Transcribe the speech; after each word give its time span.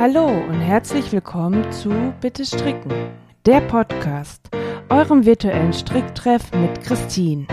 Hallo 0.00 0.28
und 0.28 0.62
herzlich 0.62 1.12
willkommen 1.12 1.70
zu 1.72 2.14
Bitte 2.22 2.46
Stricken, 2.46 2.90
der 3.44 3.60
Podcast, 3.60 4.48
eurem 4.88 5.26
virtuellen 5.26 5.74
Stricktreff 5.74 6.52
mit 6.52 6.82
Christine. 6.82 7.46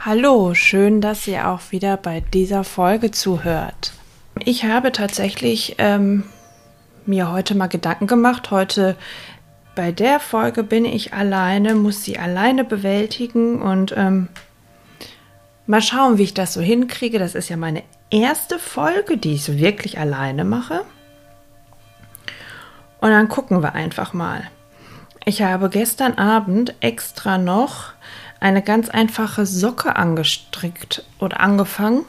Hallo, 0.00 0.54
schön, 0.54 1.02
dass 1.02 1.28
ihr 1.28 1.46
auch 1.46 1.72
wieder 1.72 1.98
bei 1.98 2.20
dieser 2.20 2.64
Folge 2.64 3.10
zuhört. 3.10 3.92
Ich 4.46 4.64
habe 4.64 4.92
tatsächlich 4.92 5.74
ähm, 5.76 6.22
mir 7.04 7.30
heute 7.30 7.54
mal 7.54 7.66
Gedanken 7.66 8.06
gemacht. 8.06 8.50
Heute 8.50 8.96
bei 9.74 9.92
der 9.92 10.20
Folge 10.20 10.62
bin 10.62 10.86
ich 10.86 11.12
alleine, 11.12 11.74
muss 11.74 12.02
sie 12.02 12.18
alleine 12.18 12.64
bewältigen 12.64 13.60
und 13.60 13.92
ähm, 13.94 14.28
Mal 15.66 15.80
schauen, 15.80 16.18
wie 16.18 16.24
ich 16.24 16.34
das 16.34 16.52
so 16.52 16.60
hinkriege. 16.60 17.18
Das 17.18 17.34
ist 17.34 17.48
ja 17.48 17.56
meine 17.56 17.82
erste 18.10 18.58
Folge, 18.58 19.16
die 19.16 19.34
ich 19.34 19.44
so 19.44 19.58
wirklich 19.58 19.98
alleine 19.98 20.44
mache. 20.44 20.82
Und 23.00 23.10
dann 23.10 23.28
gucken 23.28 23.62
wir 23.62 23.74
einfach 23.74 24.12
mal. 24.12 24.44
Ich 25.24 25.42
habe 25.42 25.70
gestern 25.70 26.14
Abend 26.18 26.74
extra 26.80 27.38
noch 27.38 27.92
eine 28.40 28.60
ganz 28.60 28.90
einfache 28.90 29.46
Socke 29.46 29.96
angestrickt 29.96 31.04
oder 31.18 31.40
angefangen, 31.40 32.04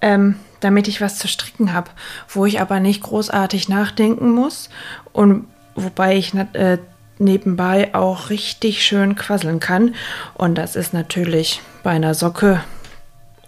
ähm, 0.00 0.36
damit 0.60 0.88
ich 0.88 1.02
was 1.02 1.18
zu 1.18 1.28
stricken 1.28 1.74
habe, 1.74 1.90
wo 2.28 2.46
ich 2.46 2.60
aber 2.60 2.80
nicht 2.80 3.02
großartig 3.02 3.68
nachdenken 3.68 4.30
muss 4.30 4.70
und 5.12 5.46
wobei 5.74 6.16
ich 6.16 6.32
äh, 6.34 6.78
nebenbei 7.18 7.94
auch 7.94 8.30
richtig 8.30 8.82
schön 8.82 9.14
quasseln 9.14 9.60
kann. 9.60 9.94
Und 10.34 10.56
das 10.56 10.74
ist 10.74 10.94
natürlich 10.94 11.60
bei 11.82 11.90
einer 11.90 12.14
Socke 12.14 12.62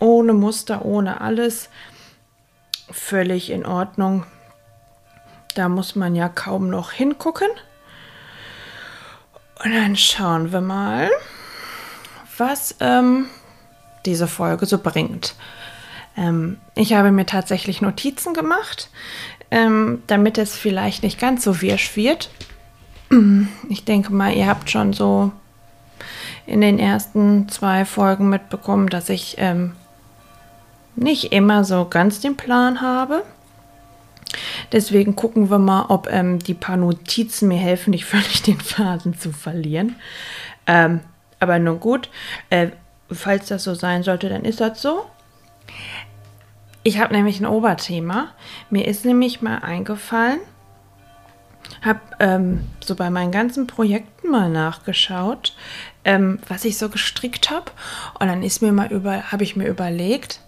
ohne 0.00 0.32
Muster, 0.32 0.84
ohne 0.84 1.20
alles. 1.20 1.68
Völlig 2.90 3.50
in 3.50 3.64
Ordnung. 3.64 4.24
Da 5.54 5.68
muss 5.68 5.94
man 5.94 6.16
ja 6.16 6.28
kaum 6.28 6.68
noch 6.68 6.90
hingucken. 6.90 7.48
Und 9.62 9.72
dann 9.72 9.94
schauen 9.94 10.52
wir 10.52 10.60
mal, 10.60 11.10
was 12.38 12.74
ähm, 12.80 13.26
diese 14.06 14.26
Folge 14.26 14.66
so 14.66 14.78
bringt. 14.78 15.34
Ähm, 16.16 16.58
ich 16.74 16.94
habe 16.94 17.12
mir 17.12 17.26
tatsächlich 17.26 17.82
Notizen 17.82 18.34
gemacht, 18.34 18.88
ähm, 19.50 20.02
damit 20.06 20.38
es 20.38 20.56
vielleicht 20.56 21.02
nicht 21.02 21.20
ganz 21.20 21.44
so 21.44 21.60
wirsch 21.60 21.96
wird. 21.96 22.30
Ich 23.68 23.84
denke 23.84 24.12
mal, 24.12 24.32
ihr 24.32 24.46
habt 24.46 24.70
schon 24.70 24.92
so 24.92 25.32
in 26.46 26.60
den 26.60 26.78
ersten 26.78 27.48
zwei 27.48 27.84
Folgen 27.84 28.28
mitbekommen, 28.28 28.88
dass 28.88 29.08
ich 29.08 29.36
ähm, 29.38 29.76
nicht 31.00 31.32
immer 31.32 31.64
so 31.64 31.86
ganz 31.88 32.20
den 32.20 32.36
Plan 32.36 32.80
habe. 32.80 33.24
Deswegen 34.70 35.16
gucken 35.16 35.50
wir 35.50 35.58
mal, 35.58 35.86
ob 35.88 36.08
ähm, 36.10 36.38
die 36.38 36.54
paar 36.54 36.76
Notizen 36.76 37.48
mir 37.48 37.58
helfen, 37.58 37.90
nicht 37.90 38.04
völlig 38.06 38.42
den 38.42 38.60
Faden 38.60 39.18
zu 39.18 39.32
verlieren. 39.32 39.96
Ähm, 40.66 41.00
aber 41.40 41.58
nun 41.58 41.80
gut, 41.80 42.10
äh, 42.50 42.68
falls 43.10 43.48
das 43.48 43.64
so 43.64 43.74
sein 43.74 44.02
sollte, 44.02 44.28
dann 44.28 44.44
ist 44.44 44.60
das 44.60 44.80
so. 44.80 45.06
Ich 46.82 46.98
habe 46.98 47.14
nämlich 47.14 47.40
ein 47.40 47.46
Oberthema. 47.46 48.28
Mir 48.68 48.86
ist 48.86 49.04
nämlich 49.04 49.42
mal 49.42 49.58
eingefallen, 49.58 50.40
habe 51.82 52.00
ähm, 52.18 52.66
so 52.80 52.94
bei 52.94 53.10
meinen 53.10 53.32
ganzen 53.32 53.66
Projekten 53.66 54.30
mal 54.30 54.48
nachgeschaut, 54.48 55.54
ähm, 56.04 56.38
was 56.48 56.64
ich 56.64 56.78
so 56.78 56.88
gestrickt 56.88 57.50
habe. 57.50 57.70
Und 58.18 58.28
dann 58.28 58.42
ist 58.42 58.62
mir 58.62 58.72
mal 58.72 58.92
über, 58.92 59.32
habe 59.32 59.44
ich 59.44 59.56
mir 59.56 59.66
überlegt, 59.66 60.40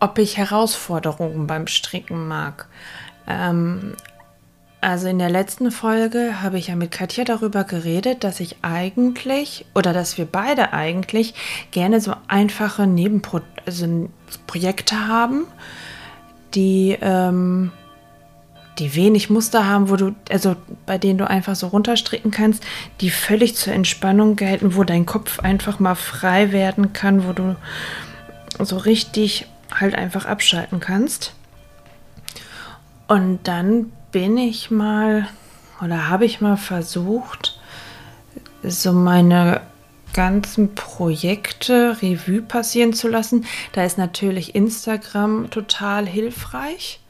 ob 0.00 0.18
ich 0.18 0.36
Herausforderungen 0.36 1.46
beim 1.46 1.66
Stricken 1.66 2.26
mag. 2.26 2.66
Ähm, 3.28 3.94
also 4.80 5.08
in 5.08 5.18
der 5.18 5.28
letzten 5.28 5.70
Folge 5.70 6.42
habe 6.42 6.58
ich 6.58 6.68
ja 6.68 6.76
mit 6.76 6.90
Katja 6.90 7.24
darüber 7.24 7.64
geredet, 7.64 8.24
dass 8.24 8.40
ich 8.40 8.56
eigentlich 8.62 9.66
oder 9.74 9.92
dass 9.92 10.16
wir 10.16 10.24
beide 10.24 10.72
eigentlich 10.72 11.34
gerne 11.70 12.00
so 12.00 12.14
einfache 12.28 12.86
Nebenprojekte 12.86 13.44
also 13.66 15.06
haben, 15.06 15.46
die, 16.54 16.96
ähm, 17.02 17.72
die 18.78 18.94
wenig 18.94 19.28
Muster 19.28 19.66
haben, 19.66 19.90
wo 19.90 19.96
du, 19.96 20.14
also 20.30 20.56
bei 20.86 20.96
denen 20.96 21.18
du 21.18 21.28
einfach 21.28 21.56
so 21.56 21.66
runterstricken 21.66 22.30
kannst, 22.30 22.64
die 23.02 23.10
völlig 23.10 23.56
zur 23.56 23.74
Entspannung 23.74 24.34
gelten, 24.36 24.76
wo 24.76 24.84
dein 24.84 25.04
Kopf 25.04 25.40
einfach 25.40 25.78
mal 25.78 25.94
frei 25.94 26.52
werden 26.52 26.94
kann, 26.94 27.28
wo 27.28 27.34
du 27.34 27.54
so 28.64 28.78
richtig 28.78 29.46
halt 29.78 29.94
einfach 29.94 30.26
abschalten 30.26 30.80
kannst. 30.80 31.34
Und 33.08 33.40
dann 33.44 33.92
bin 34.12 34.38
ich 34.38 34.70
mal 34.70 35.28
oder 35.82 36.08
habe 36.08 36.24
ich 36.24 36.40
mal 36.40 36.56
versucht, 36.56 37.58
so 38.62 38.92
meine 38.92 39.62
ganzen 40.12 40.74
Projekte 40.74 41.96
Revue 42.02 42.42
passieren 42.42 42.92
zu 42.92 43.08
lassen. 43.08 43.46
Da 43.72 43.84
ist 43.84 43.98
natürlich 43.98 44.54
Instagram 44.54 45.50
total 45.50 46.06
hilfreich. 46.06 47.00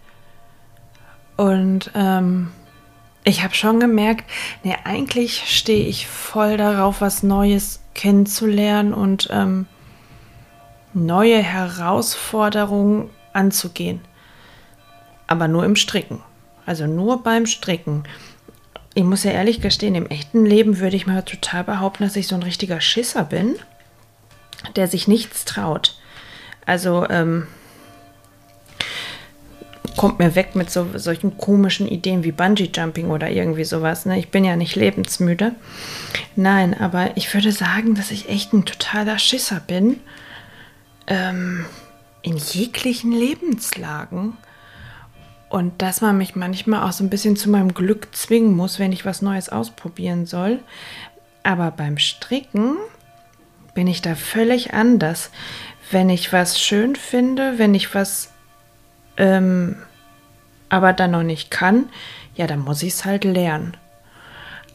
Und 1.37 1.91
ähm, 1.95 2.51
ich 3.25 3.43
habe 3.43 3.55
schon 3.55 3.81
gemerkt, 3.81 4.25
nee, 4.63 4.77
eigentlich 4.85 5.45
stehe 5.47 5.87
ich 5.87 6.07
voll 6.07 6.57
darauf, 6.57 7.01
was 7.01 7.23
Neues 7.23 7.81
kennenzulernen 7.95 8.93
und 8.93 9.29
ähm, 9.31 9.67
neue 10.93 11.39
Herausforderungen 11.39 13.11
anzugehen. 13.33 14.01
Aber 15.27 15.49
nur 15.49 15.65
im 15.65 15.77
Stricken. 15.77 16.21
Also 16.67 16.87
nur 16.87 17.23
beim 17.23 17.47
Stricken. 17.47 18.05
Ich 18.95 19.05
muss 19.05 19.25
ja 19.25 19.31
ehrlich 19.31 19.61
gestehen, 19.61 19.95
im 19.95 20.07
echten 20.07 20.45
Leben 20.45 20.79
würde 20.79 20.97
ich 20.97 21.07
mal 21.07 21.23
total 21.23 21.65
behaupten, 21.65 22.03
dass 22.05 22.17
ich 22.17 22.27
so 22.27 22.35
ein 22.35 22.43
richtiger 22.43 22.81
Schisser 22.81 23.25
bin, 23.25 23.57
der 24.75 24.89
sich 24.89 25.07
nichts 25.07 25.45
traut. 25.45 25.97
Also 26.67 27.09
ähm, 27.09 27.47
kommt 29.97 30.19
mir 30.19 30.35
weg 30.35 30.57
mit 30.57 30.71
so, 30.71 30.87
solchen 30.95 31.39
komischen 31.39 31.87
Ideen 31.87 32.25
wie 32.25 32.33
Bungee 32.33 32.71
Jumping 32.75 33.11
oder 33.11 33.31
irgendwie 33.31 33.65
sowas. 33.65 34.07
Ne? 34.07 34.19
Ich 34.19 34.31
bin 34.31 34.45
ja 34.45 34.57
nicht 34.57 34.77
lebensmüde. 34.77 35.55
Nein, 36.37 36.79
aber 36.79 37.17
ich 37.17 37.33
würde 37.33 37.53
sagen, 37.53 37.95
dass 37.95 38.11
ich 38.11 38.29
echt 38.29 38.53
ein 38.53 38.65
totaler 38.65 39.19
Schisser 39.19 39.61
bin 39.61 40.01
ähm, 41.11 41.67
in 42.23 42.39
jeglichen 42.39 43.13
Lebenslagen. 43.13 44.39
Und 45.51 45.83
dass 45.83 46.01
man 46.01 46.17
mich 46.17 46.37
manchmal 46.37 46.89
auch 46.89 46.93
so 46.93 47.05
ein 47.05 47.11
bisschen 47.11 47.37
zu 47.37 47.51
meinem 47.51 47.75
Glück 47.75 48.15
zwingen 48.15 48.57
muss, 48.57 48.79
wenn 48.79 48.93
ich 48.93 49.05
was 49.05 49.21
Neues 49.21 49.49
ausprobieren 49.49 50.25
soll. 50.25 50.61
Aber 51.43 51.73
beim 51.73 51.99
Stricken 51.99 52.77
bin 53.75 53.87
ich 53.87 54.01
da 54.01 54.15
völlig 54.15 54.73
anders. 54.73 55.31
Wenn 55.91 56.09
ich 56.09 56.33
was 56.33 56.61
schön 56.61 56.95
finde, 56.95 57.59
wenn 57.59 57.75
ich 57.75 57.95
was 57.95 58.31
ähm, 59.17 59.77
aber 60.69 60.93
dann 60.93 61.11
noch 61.11 61.25
nicht 61.25 61.51
kann, 61.51 61.89
ja, 62.37 62.47
dann 62.47 62.61
muss 62.61 62.83
ich 62.83 62.95
es 62.95 63.05
halt 63.05 63.25
lernen. 63.25 63.77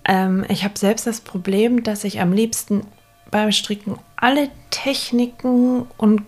Ähm, 0.03 0.45
ich 0.50 0.63
habe 0.63 0.78
selbst 0.78 1.07
das 1.07 1.22
Problem, 1.22 1.84
dass 1.84 2.03
ich 2.03 2.19
am 2.19 2.34
liebsten 2.34 2.85
beim 3.31 3.52
Stricken 3.52 3.97
alle 4.16 4.50
Techniken 4.69 5.88
und 5.97 6.22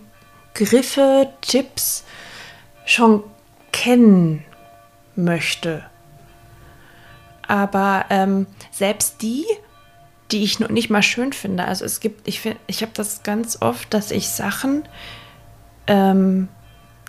Griffe, 0.54 1.32
Tipps 1.40 2.04
schon 2.84 3.22
kennen 3.72 4.44
möchte. 5.14 5.84
Aber 7.46 8.06
ähm, 8.10 8.46
selbst 8.70 9.22
die, 9.22 9.44
die 10.30 10.44
ich 10.44 10.60
noch 10.60 10.68
nicht 10.68 10.90
mal 10.90 11.02
schön 11.02 11.32
finde, 11.32 11.64
also 11.64 11.84
es 11.84 12.00
gibt, 12.00 12.28
ich 12.28 12.40
finde, 12.40 12.58
ich 12.66 12.82
habe 12.82 12.92
das 12.94 13.22
ganz 13.22 13.62
oft, 13.62 13.92
dass 13.94 14.10
ich 14.10 14.28
Sachen 14.28 14.86
ähm, 15.86 16.48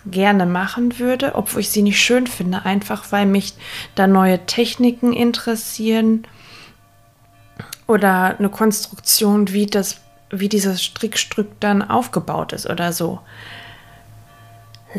gerne 0.06 0.46
machen 0.46 0.98
würde, 0.98 1.34
obwohl 1.34 1.60
ich 1.60 1.70
sie 1.70 1.82
nicht 1.82 2.00
schön 2.00 2.26
finde, 2.26 2.64
einfach 2.64 3.12
weil 3.12 3.26
mich 3.26 3.54
da 3.94 4.06
neue 4.06 4.46
Techniken 4.46 5.12
interessieren 5.12 6.26
oder 7.90 8.38
eine 8.38 8.48
Konstruktion, 8.48 9.52
wie 9.52 9.66
das, 9.66 9.96
wie 10.30 10.48
dieses 10.48 10.80
Strickstück 10.80 11.58
dann 11.58 11.82
aufgebaut 11.82 12.52
ist 12.52 12.70
oder 12.70 12.92
so. 12.92 13.18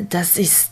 Das 0.10 0.38
ist, 0.38 0.72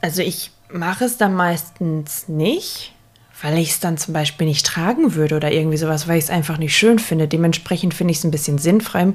also 0.00 0.22
ich 0.22 0.50
mache 0.72 1.04
es 1.04 1.18
dann 1.18 1.34
meistens 1.34 2.26
nicht, 2.26 2.92
weil 3.40 3.58
ich 3.58 3.70
es 3.70 3.80
dann 3.80 3.96
zum 3.96 4.12
Beispiel 4.12 4.48
nicht 4.48 4.66
tragen 4.66 5.14
würde 5.14 5.36
oder 5.36 5.52
irgendwie 5.52 5.76
sowas, 5.76 6.08
weil 6.08 6.18
ich 6.18 6.24
es 6.24 6.30
einfach 6.30 6.58
nicht 6.58 6.76
schön 6.76 6.98
finde. 6.98 7.28
Dementsprechend 7.28 7.94
finde 7.94 8.10
ich 8.10 8.18
es 8.18 8.24
ein 8.24 8.32
bisschen 8.32 8.58
sinnfrei, 8.58 9.12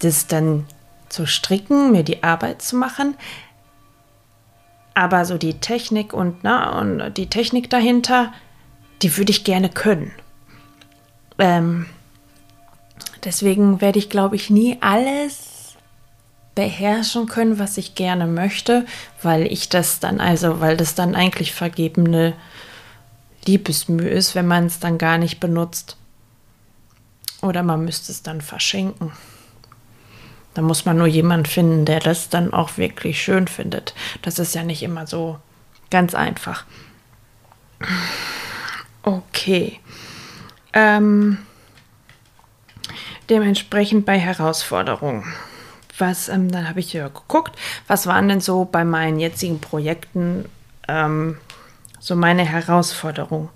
das 0.00 0.26
dann 0.26 0.66
zu 1.08 1.26
stricken, 1.26 1.92
mir 1.92 2.02
die 2.02 2.22
Arbeit 2.22 2.60
zu 2.60 2.76
machen. 2.76 3.16
Aber 4.92 5.24
so 5.24 5.38
die 5.38 5.54
Technik 5.54 6.12
und, 6.12 6.40
na, 6.42 6.78
und 6.78 7.14
die 7.16 7.30
Technik 7.30 7.70
dahinter, 7.70 8.34
die 9.00 9.16
würde 9.16 9.30
ich 9.30 9.44
gerne 9.44 9.70
können. 9.70 10.12
Ähm, 11.38 11.86
deswegen 13.24 13.80
werde 13.80 13.98
ich, 13.98 14.10
glaube 14.10 14.36
ich, 14.36 14.50
nie 14.50 14.78
alles 14.80 15.76
beherrschen 16.54 17.26
können, 17.26 17.58
was 17.58 17.76
ich 17.78 17.94
gerne 17.94 18.26
möchte, 18.26 18.86
weil 19.22 19.50
ich 19.50 19.68
das 19.68 19.98
dann, 20.00 20.20
also, 20.20 20.60
weil 20.60 20.76
das 20.76 20.94
dann 20.94 21.14
eigentlich 21.14 21.52
vergebene 21.52 22.34
Liebesmühe 23.46 24.08
ist, 24.08 24.34
wenn 24.34 24.46
man 24.46 24.66
es 24.66 24.78
dann 24.78 24.98
gar 24.98 25.18
nicht 25.18 25.40
benutzt. 25.40 25.96
Oder 27.42 27.62
man 27.62 27.84
müsste 27.84 28.12
es 28.12 28.22
dann 28.22 28.40
verschenken. 28.40 29.12
Da 30.54 30.62
muss 30.62 30.84
man 30.84 30.96
nur 30.96 31.08
jemanden 31.08 31.46
finden, 31.46 31.84
der 31.84 31.98
das 31.98 32.28
dann 32.28 32.54
auch 32.54 32.78
wirklich 32.78 33.22
schön 33.22 33.48
findet. 33.48 33.92
Das 34.22 34.38
ist 34.38 34.54
ja 34.54 34.62
nicht 34.62 34.82
immer 34.82 35.06
so 35.06 35.38
ganz 35.90 36.14
einfach. 36.14 36.64
Okay. 39.02 39.80
Ähm, 40.74 41.38
dementsprechend 43.30 44.04
bei 44.04 44.18
Herausforderungen. 44.18 45.32
Was, 45.96 46.28
ähm, 46.28 46.50
dann 46.50 46.68
habe 46.68 46.80
ich 46.80 46.92
ja 46.92 47.08
geguckt, 47.08 47.56
was 47.86 48.06
waren 48.06 48.28
denn 48.28 48.40
so 48.40 48.64
bei 48.64 48.84
meinen 48.84 49.20
jetzigen 49.20 49.60
Projekten 49.60 50.46
ähm, 50.88 51.38
so 52.00 52.16
meine 52.16 52.44
Herausforderungen? 52.44 53.48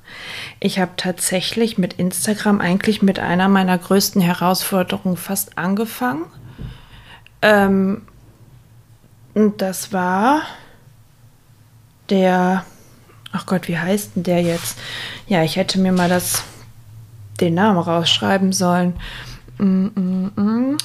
Ich 0.60 0.78
habe 0.78 0.92
tatsächlich 0.96 1.76
mit 1.76 1.94
Instagram 1.94 2.60
eigentlich 2.60 3.02
mit 3.02 3.18
einer 3.18 3.48
meiner 3.48 3.76
größten 3.76 4.22
Herausforderungen 4.22 5.16
fast 5.16 5.58
angefangen. 5.58 6.26
Ähm, 7.42 8.02
und 9.34 9.60
das 9.60 9.92
war 9.92 10.42
der, 12.10 12.64
ach 13.32 13.46
Gott, 13.46 13.68
wie 13.68 13.78
heißt 13.78 14.16
denn 14.16 14.22
der 14.22 14.42
jetzt? 14.42 14.78
Ja, 15.26 15.42
ich 15.42 15.56
hätte 15.56 15.78
mir 15.78 15.92
mal 15.92 16.08
das, 16.08 16.44
den 17.40 17.54
Namen 17.54 17.78
rausschreiben 17.78 18.52
sollen. 18.52 18.94
Mm, 19.58 19.86
mm, 19.94 20.32
mm. 20.36 20.78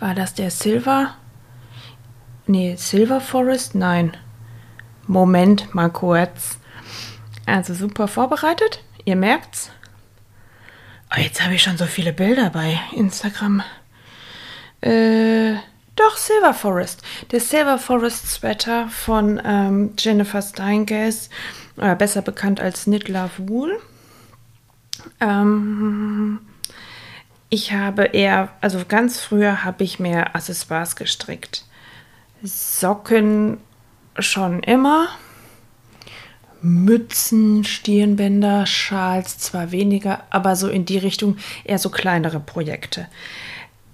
War 0.00 0.14
das 0.14 0.34
der 0.34 0.50
Silver? 0.50 1.14
Nee, 2.46 2.76
Silver 2.76 3.20
Forest? 3.20 3.74
Nein. 3.74 4.16
Moment, 5.06 5.74
mal 5.74 5.90
kurz. 5.90 6.58
Also 7.46 7.74
super 7.74 8.08
vorbereitet, 8.08 8.82
ihr 9.04 9.16
merkt's. 9.16 9.70
Oh, 11.12 11.20
jetzt 11.20 11.42
habe 11.42 11.54
ich 11.54 11.62
schon 11.62 11.76
so 11.76 11.86
viele 11.86 12.12
Bilder 12.12 12.50
bei 12.50 12.78
Instagram. 12.92 13.62
Äh, 14.80 15.54
doch, 15.94 16.16
Silver 16.16 16.52
Forest. 16.52 17.02
Der 17.30 17.40
Silver 17.40 17.78
Forest 17.78 18.30
Sweater 18.30 18.88
von 18.88 19.40
ähm, 19.44 19.94
Jennifer 19.96 20.42
Steingas, 20.42 21.30
äh, 21.76 21.94
besser 21.94 22.22
bekannt 22.22 22.60
als 22.60 22.86
Love 22.86 23.30
Wool. 23.38 23.80
Ähm, 25.20 26.40
ich 27.48 27.72
habe 27.72 28.04
eher, 28.04 28.50
also 28.60 28.82
ganz 28.86 29.20
früher 29.20 29.64
habe 29.64 29.84
ich 29.84 29.98
mehr 29.98 30.34
Accessoires 30.34 30.96
gestrickt. 30.96 31.64
Socken 32.42 33.58
schon 34.18 34.60
immer. 34.62 35.08
Mützen, 36.62 37.64
Stirnbänder, 37.64 38.66
Schals 38.66 39.38
zwar 39.38 39.70
weniger, 39.70 40.24
aber 40.30 40.56
so 40.56 40.68
in 40.68 40.84
die 40.84 40.98
Richtung 40.98 41.36
eher 41.64 41.78
so 41.78 41.90
kleinere 41.90 42.40
Projekte. 42.40 43.06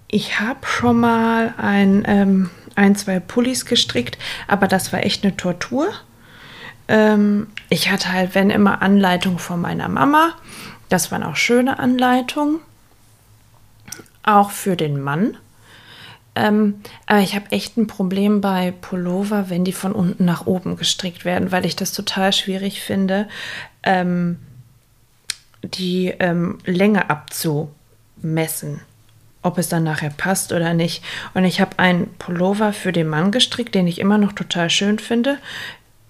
Ich 0.09 0.41
habe 0.41 0.67
schon 0.67 1.01
mal 1.01 1.55
ein, 1.59 2.05
ähm, 2.07 2.51
ein, 2.75 2.97
zwei 2.97 3.21
Pullis 3.21 3.67
gestrickt, 3.67 4.19
aber 4.47 4.69
das 4.69 4.93
war 4.93 5.05
echt 5.05 5.25
eine 5.25 5.37
Tortur. 5.37 5.93
Ähm, 6.89 7.49
ich 7.69 7.91
hatte 7.91 8.13
halt, 8.13 8.35
wenn 8.35 8.51
immer 8.51 8.83
Anleitungen 8.83 9.39
von 9.39 9.61
meiner 9.61 9.89
Mama. 9.89 10.35
Das 10.93 11.11
waren 11.11 11.23
auch 11.23 11.37
schöne 11.37 11.79
Anleitungen 11.79 12.61
auch 14.23 14.51
für 14.51 14.77
den 14.77 15.01
Mann. 15.01 15.39
Ähm, 16.35 16.83
aber 17.07 17.21
ich 17.21 17.35
habe 17.35 17.51
echt 17.51 17.79
ein 17.79 17.87
Problem 17.87 18.43
bei 18.43 18.75
Pullover, 18.79 19.49
wenn 19.49 19.65
die 19.65 19.73
von 19.73 19.93
unten 19.93 20.27
nach 20.27 20.45
oben 20.47 20.77
gestrickt 20.77 21.25
werden, 21.25 21.51
weil 21.51 21.65
ich 21.65 21.77
das 21.77 21.93
total 21.93 22.35
schwierig 22.35 22.83
finde, 22.83 23.27
ähm, 23.83 24.39
die 25.63 26.09
ähm, 26.19 26.59
Länge 26.67 27.09
abzumessen, 27.09 28.83
ob 29.41 29.57
es 29.57 29.71
dann 29.71 29.85
nachher 29.85 30.11
passt 30.11 30.53
oder 30.53 30.75
nicht. 30.75 31.03
Und 31.33 31.47
ich 31.47 31.63
habe 31.63 31.79
einen 31.79 32.13
Pullover 32.19 32.75
für 32.75 32.93
den 32.93 33.09
Mann 33.09 33.31
gestrickt, 33.31 33.75
den 33.75 33.87
ich 33.87 33.99
immer 33.99 34.19
noch 34.19 34.33
total 34.33 34.69
schön 34.69 34.99
finde. 34.99 35.39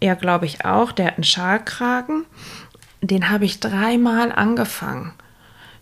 Er 0.00 0.16
glaube 0.16 0.46
ich 0.46 0.64
auch, 0.64 0.90
der 0.90 1.06
hat 1.06 1.14
einen 1.14 1.22
Schalkragen. 1.22 2.24
Den 3.02 3.28
habe 3.28 3.44
ich 3.44 3.60
dreimal 3.60 4.32
angefangen 4.32 5.12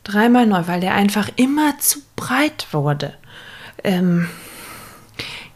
dreimal 0.05 0.47
neu, 0.47 0.63
weil 0.67 0.81
der 0.81 0.95
einfach 0.95 1.29
immer 1.37 1.79
zu 1.79 2.01
breit 2.17 2.67
wurde. 2.73 3.15
Ähm, 3.85 4.29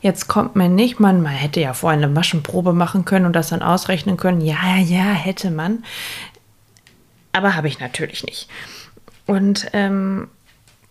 jetzt 0.01 0.29
kommt 0.29 0.57
mir 0.57 0.69
nicht, 0.69 1.01
man, 1.01 1.23
man 1.23 1.33
hätte 1.33 1.61
ja 1.61 1.75
vorher 1.75 1.99
eine 1.99 2.13
Maschenprobe 2.13 2.73
machen 2.73 3.05
können 3.05 3.27
und 3.27 3.35
das 3.35 3.49
dann 3.49 3.63
ausrechnen 3.63 4.17
können. 4.17 4.41
Ja, 4.41 4.77
ja, 4.77 5.13
hätte 5.13 5.51
man. 5.51 5.85
Aber 7.33 7.57
habe 7.57 7.69
ich 7.69 7.81
natürlich 7.81 8.25
nicht. 8.25 8.49
Und 9.27 9.69
ähm, 9.73 10.29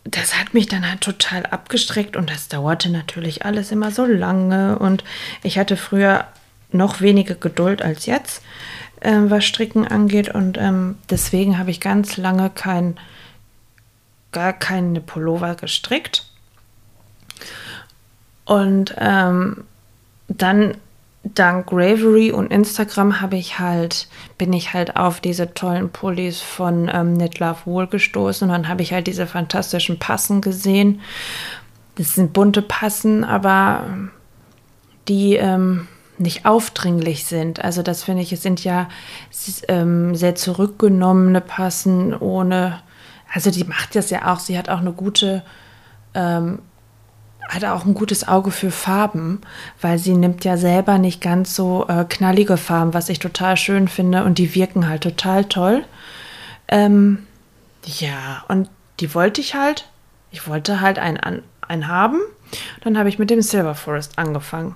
das 0.04 0.38
hat 0.38 0.54
mich 0.54 0.68
dann 0.68 0.90
halt 0.90 1.02
total 1.02 1.46
abgestreckt 1.46 2.18
und 2.18 2.30
das 2.30 2.50
dauerte 2.50 2.90
natürlich 2.90 3.46
alles 3.46 3.72
immer 3.72 3.92
so 3.92 4.06
lange. 4.06 4.78
Und 4.80 5.04
ich 5.44 5.58
hatte 5.58 5.78
früher 5.78 6.28
noch 6.72 7.00
weniger 7.00 7.36
Geduld 7.36 7.82
als 7.82 8.08
jetzt, 8.08 8.42
äh, 9.04 9.30
was 9.30 9.46
Stricken 9.46 9.88
angeht. 9.88 10.30
Und 10.30 10.58
ähm, 10.58 10.96
deswegen 11.10 11.58
habe 11.58 11.72
ich 11.72 11.80
ganz 11.80 12.18
lange 12.18 12.50
kein 12.50 12.98
gar 14.32 14.54
keine 14.54 15.00
Pullover 15.00 15.56
gestrickt. 15.56 16.26
Und 18.46 18.94
ähm, 18.98 19.64
dann 20.28 20.76
dank 21.24 21.68
Gravery 21.68 22.32
und 22.32 22.52
Instagram 22.52 23.22
habe 23.22 23.38
ich 23.38 23.60
halt, 23.60 24.10
bin 24.38 24.52
ich 24.52 24.74
halt 24.74 24.98
auf 24.98 25.22
diese 25.22 25.54
tollen 25.54 25.90
Pullis 25.90 26.42
von 26.42 26.90
ähm, 26.94 27.18
Love 27.18 27.60
Wool 27.64 27.88
gestoßen 27.88 28.50
und 28.50 28.54
dann 28.54 28.68
habe 28.68 28.82
ich 28.82 28.92
halt 28.92 29.08
diese 29.08 29.26
fantastischen 29.26 30.00
Passen 30.00 30.42
gesehen. 30.42 31.00
Das 31.96 32.16
sind 32.16 32.34
bunte 32.34 32.62
Passen, 32.62 33.24
aber 33.24 33.86
die 35.08 35.36
ähm, 35.36 35.88
nicht 36.18 36.46
aufdringlich 36.46 37.26
sind. 37.26 37.64
Also 37.64 37.82
das 37.82 38.04
finde 38.04 38.22
ich, 38.22 38.32
es 38.32 38.44
sind 38.44 38.64
ja 38.64 38.88
ähm, 39.68 40.16
sehr 40.16 40.36
zurückgenommene 40.36 41.42
Passen 41.42 42.16
ohne 42.16 42.82
also 43.34 43.50
die 43.50 43.64
macht 43.64 43.96
das 43.96 44.12
ja 44.12 44.32
auch. 44.32 44.40
Sie 44.40 44.58
hat 44.58 44.70
auch 44.70 44.80
eine 44.80 44.94
gute, 44.94 45.44
ähm, 46.14 46.60
hat 47.50 47.66
auch 47.66 47.84
ein 47.86 47.96
gutes 47.96 48.28
Auge 48.28 48.52
für 48.52 48.70
Farben, 48.70 49.42
weil 49.82 49.98
sie 49.98 50.14
nimmt 50.14 50.46
ja 50.46 50.56
selber 50.56 51.00
nicht 51.00 51.20
ganz 51.20 51.56
so 51.56 51.88
äh, 51.88 52.06
knallige 52.08 52.58
Farben, 52.58 52.94
was 52.94 53.10
ich 53.10 53.20
total 53.20 53.58
schön 53.58 53.88
finde. 53.88 54.24
Und 54.24 54.38
die 54.38 54.54
wirken 54.54 54.88
halt 54.88 55.02
total 55.02 55.46
toll. 55.46 55.84
Ähm, 56.68 57.26
ja, 57.86 58.46
und 58.48 58.70
die 59.00 59.14
wollte 59.16 59.42
ich 59.42 59.56
halt. 59.56 59.90
Ich 60.30 60.48
wollte 60.48 60.80
halt 60.80 61.00
einen, 61.00 61.42
einen 61.62 61.88
haben. 61.88 62.20
Dann 62.82 63.00
habe 63.00 63.10
ich 63.10 63.18
mit 63.18 63.32
dem 63.32 63.42
Silver 63.42 63.74
Forest 63.74 64.20
angefangen. 64.20 64.76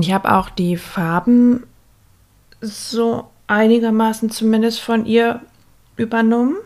Ich 0.00 0.12
habe 0.12 0.32
auch 0.32 0.50
die 0.50 0.76
Farben 0.76 1.64
so 2.60 3.28
einigermaßen 3.48 4.30
zumindest 4.30 4.80
von 4.80 5.04
ihr 5.04 5.40
übernommen. 5.96 6.56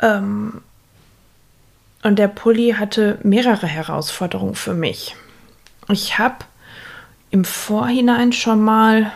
Ähm, 0.00 0.62
und 2.02 2.18
der 2.18 2.28
Pulli 2.28 2.74
hatte 2.78 3.18
mehrere 3.22 3.66
Herausforderungen 3.66 4.54
für 4.54 4.74
mich. 4.74 5.16
Ich 5.88 6.18
habe 6.18 6.44
im 7.30 7.44
Vorhinein 7.44 8.32
schon 8.32 8.62
mal 8.62 9.12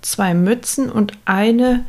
zwei 0.00 0.34
Mützen 0.34 0.90
und 0.90 1.12
eine 1.24 1.86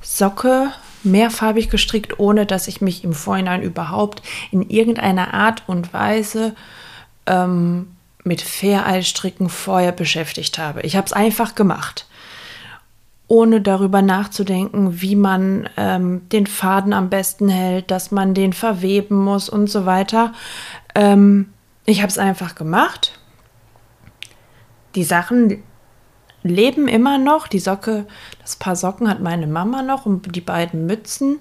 Socke 0.00 0.72
mehrfarbig 1.02 1.70
gestrickt, 1.70 2.18
ohne 2.18 2.46
dass 2.46 2.68
ich 2.68 2.80
mich 2.80 3.04
im 3.04 3.12
Vorhinein 3.12 3.62
überhaupt 3.62 4.22
in 4.50 4.68
irgendeiner 4.68 5.34
Art 5.34 5.62
und 5.66 5.92
Weise 5.92 6.54
ähm, 7.26 7.94
mit 8.24 8.42
Faireilstricken 8.42 9.48
vorher 9.48 9.92
beschäftigt 9.92 10.58
habe. 10.58 10.80
Ich 10.82 10.96
habe 10.96 11.06
es 11.06 11.12
einfach 11.12 11.54
gemacht 11.54 12.06
ohne 13.26 13.60
darüber 13.60 14.02
nachzudenken, 14.02 15.00
wie 15.00 15.16
man 15.16 15.68
ähm, 15.76 16.28
den 16.28 16.46
Faden 16.46 16.92
am 16.92 17.08
besten 17.08 17.48
hält, 17.48 17.90
dass 17.90 18.10
man 18.10 18.34
den 18.34 18.52
verweben 18.52 19.16
muss 19.16 19.48
und 19.48 19.68
so 19.68 19.86
weiter. 19.86 20.32
Ähm, 20.94 21.52
ich 21.86 22.02
habe 22.02 22.10
es 22.10 22.18
einfach 22.18 22.54
gemacht. 22.54 23.18
Die 24.94 25.04
Sachen 25.04 25.62
leben 26.42 26.86
immer 26.86 27.18
noch. 27.18 27.48
Die 27.48 27.58
Socke, 27.58 28.06
das 28.42 28.56
Paar 28.56 28.76
Socken 28.76 29.08
hat 29.08 29.20
meine 29.20 29.46
Mama 29.46 29.82
noch 29.82 30.04
und 30.04 30.36
die 30.36 30.40
beiden 30.42 30.86
Mützen, 30.86 31.38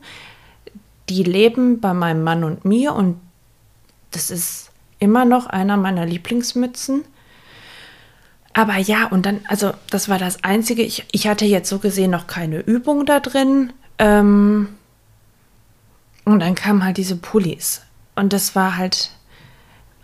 die 1.09 1.23
leben 1.23 1.81
bei 1.81 1.93
meinem 1.93 2.23
Mann 2.23 2.45
und 2.45 2.63
mir 2.63 2.93
und 2.93 3.19
das 4.11 4.31
ist 4.31 4.71
immer 5.03 5.25
noch 5.25 5.47
einer 5.47 5.75
meiner 5.75 6.05
Lieblingsmützen. 6.05 7.03
Aber 8.53 8.77
ja, 8.77 9.07
und 9.07 9.25
dann, 9.25 9.41
also 9.49 9.73
das 9.89 10.07
war 10.07 10.17
das 10.17 10.45
Einzige. 10.45 10.81
Ich, 10.81 11.05
ich 11.11 11.27
hatte 11.27 11.43
jetzt 11.43 11.67
so 11.67 11.79
gesehen 11.79 12.11
noch 12.11 12.25
keine 12.25 12.59
Übung 12.59 13.05
da 13.05 13.19
drin. 13.19 13.73
Ähm, 13.99 14.69
und 16.23 16.39
dann 16.39 16.55
kamen 16.55 16.85
halt 16.85 16.95
diese 16.95 17.17
Pullis. 17.17 17.81
und 18.15 18.31
das 18.31 18.55
war 18.55 18.77
halt 18.77 19.11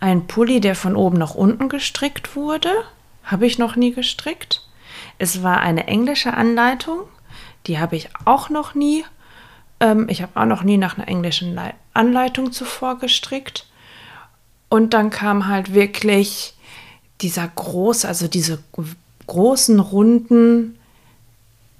ein 0.00 0.26
Pulli, 0.26 0.60
der 0.60 0.74
von 0.74 0.96
oben 0.96 1.16
nach 1.16 1.34
unten 1.34 1.70
gestrickt 1.70 2.36
wurde. 2.36 2.70
Habe 3.24 3.46
ich 3.46 3.58
noch 3.58 3.76
nie 3.76 3.92
gestrickt. 3.92 4.68
Es 5.18 5.42
war 5.42 5.60
eine 5.60 5.86
englische 5.86 6.34
Anleitung. 6.34 7.04
Die 7.66 7.78
habe 7.78 7.96
ich 7.96 8.10
auch 8.26 8.50
noch 8.50 8.74
nie. 8.74 9.04
Ähm, 9.78 10.08
ich 10.10 10.20
habe 10.20 10.38
auch 10.38 10.46
noch 10.46 10.62
nie 10.62 10.76
nach 10.76 10.98
einer 10.98 11.08
englischen 11.08 11.54
Le 11.54 11.72
Anleitung 11.94 12.52
zuvor 12.52 12.98
gestrickt. 12.98 13.69
Und 14.70 14.94
dann 14.94 15.10
kam 15.10 15.48
halt 15.48 15.74
wirklich 15.74 16.54
dieser 17.20 17.46
große, 17.46 18.08
also 18.08 18.28
diese 18.28 18.60
großen 19.26 19.78
Runden 19.78 20.78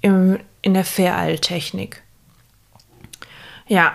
im, 0.01 0.39
in 0.61 0.73
der 0.75 0.85
Fairall-Technik. 0.85 2.03
Ja, 3.67 3.93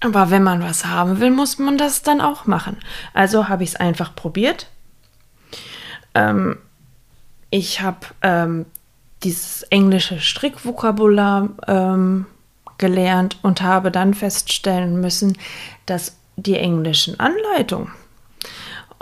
aber 0.00 0.30
wenn 0.30 0.42
man 0.42 0.62
was 0.62 0.84
haben 0.84 1.20
will, 1.20 1.30
muss 1.30 1.58
man 1.58 1.78
das 1.78 2.02
dann 2.02 2.20
auch 2.20 2.46
machen. 2.46 2.76
Also 3.14 3.48
habe 3.48 3.62
ich 3.62 3.70
es 3.70 3.76
einfach 3.76 4.14
probiert. 4.14 4.68
Ähm, 6.14 6.58
ich 7.50 7.80
habe 7.80 8.00
ähm, 8.20 8.66
dieses 9.22 9.62
englische 9.62 10.20
Strickvokabular 10.20 11.48
ähm, 11.66 12.26
gelernt 12.78 13.38
und 13.42 13.62
habe 13.62 13.90
dann 13.90 14.12
feststellen 14.12 15.00
müssen, 15.00 15.38
dass 15.86 16.16
die 16.36 16.56
englischen 16.56 17.18
Anleitungen 17.20 17.92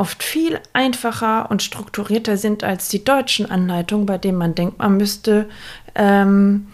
oft 0.02 0.22
viel 0.22 0.58
einfacher 0.72 1.50
und 1.50 1.62
strukturierter 1.62 2.36
sind 2.36 2.64
als 2.64 2.88
die 2.88 3.04
deutschen 3.04 3.50
Anleitungen, 3.50 4.06
bei 4.06 4.18
denen 4.18 4.38
man 4.38 4.54
denkt, 4.54 4.78
man 4.78 4.96
müsste 4.96 5.48
ähm, 5.94 6.66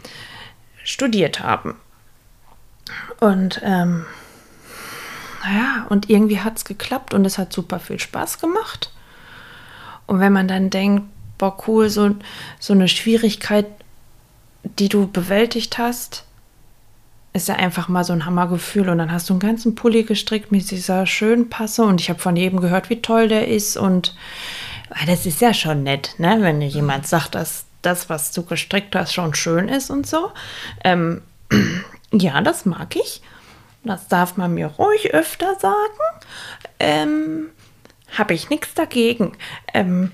studiert 0.82 1.40
haben. 1.40 1.76
Und 3.20 3.60
ähm, 3.64 4.06
naja, 5.44 5.86
und 5.90 6.08
irgendwie 6.08 6.40
hat 6.40 6.56
es 6.56 6.64
geklappt 6.64 7.12
und 7.12 7.24
es 7.24 7.36
hat 7.36 7.52
super 7.52 7.80
viel 7.80 7.98
Spaß 7.98 8.38
gemacht. 8.40 8.92
Und 10.06 10.20
wenn 10.20 10.32
man 10.32 10.48
dann 10.48 10.70
denkt, 10.70 11.04
boah, 11.36 11.56
cool, 11.66 11.90
so, 11.90 12.16
so 12.58 12.72
eine 12.72 12.88
Schwierigkeit, 12.88 13.66
die 14.62 14.88
du 14.88 15.06
bewältigt 15.06 15.76
hast, 15.76 16.24
ist 17.38 17.48
ja 17.48 17.56
einfach 17.56 17.88
mal 17.88 18.04
so 18.04 18.12
ein 18.12 18.26
Hammergefühl. 18.26 18.88
Und 18.88 18.98
dann 18.98 19.12
hast 19.12 19.28
du 19.28 19.34
einen 19.34 19.40
ganzen 19.40 19.74
Pulli 19.74 20.02
gestrickt 20.02 20.52
mit 20.52 20.70
dieser 20.70 21.06
schönen 21.06 21.48
Passe. 21.48 21.84
Und 21.84 22.00
ich 22.00 22.10
habe 22.10 22.18
von 22.18 22.36
jedem 22.36 22.60
gehört, 22.60 22.90
wie 22.90 23.00
toll 23.00 23.28
der 23.28 23.48
ist. 23.48 23.76
Und 23.76 24.14
das 25.06 25.26
ist 25.26 25.40
ja 25.40 25.54
schon 25.54 25.82
nett, 25.82 26.14
ne? 26.18 26.38
wenn 26.40 26.60
dir 26.60 26.66
jemand 26.66 27.06
sagt, 27.06 27.34
dass 27.34 27.66
das, 27.82 28.08
was 28.08 28.32
du 28.32 28.44
gestrickt 28.44 28.94
hast, 28.94 29.12
schon 29.12 29.34
schön 29.34 29.68
ist 29.68 29.90
und 29.90 30.06
so. 30.06 30.30
Ähm, 30.84 31.22
ja, 32.12 32.40
das 32.40 32.64
mag 32.64 32.96
ich. 32.96 33.22
Das 33.84 34.08
darf 34.08 34.36
man 34.36 34.54
mir 34.54 34.66
ruhig 34.66 35.14
öfter 35.14 35.54
sagen. 35.60 36.24
Ähm, 36.78 37.46
Habe 38.16 38.34
ich 38.34 38.50
nichts 38.50 38.74
dagegen. 38.74 39.36
Ähm, 39.72 40.12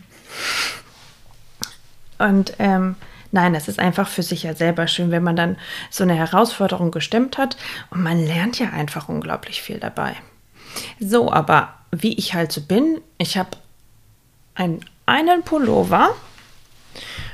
und 2.18 2.54
ähm, 2.58 2.96
nein, 3.34 3.54
es 3.54 3.68
ist 3.68 3.78
einfach 3.78 4.08
für 4.08 4.22
sich 4.22 4.44
ja 4.44 4.54
selber 4.54 4.86
schön, 4.86 5.10
wenn 5.10 5.22
man 5.22 5.36
dann 5.36 5.58
so 5.90 6.04
eine 6.04 6.14
Herausforderung 6.14 6.90
gestemmt 6.90 7.36
hat. 7.36 7.56
Und 7.90 8.02
man 8.02 8.24
lernt 8.24 8.58
ja 8.58 8.70
einfach 8.70 9.08
unglaublich 9.08 9.60
viel 9.60 9.78
dabei. 9.78 10.14
So, 10.98 11.30
aber 11.30 11.74
wie 11.90 12.14
ich 12.14 12.34
halt 12.34 12.52
so 12.52 12.62
bin, 12.62 13.00
ich 13.18 13.36
habe 13.36 13.50
ein, 14.54 14.80
einen 15.06 15.42
Pullover 15.42 16.14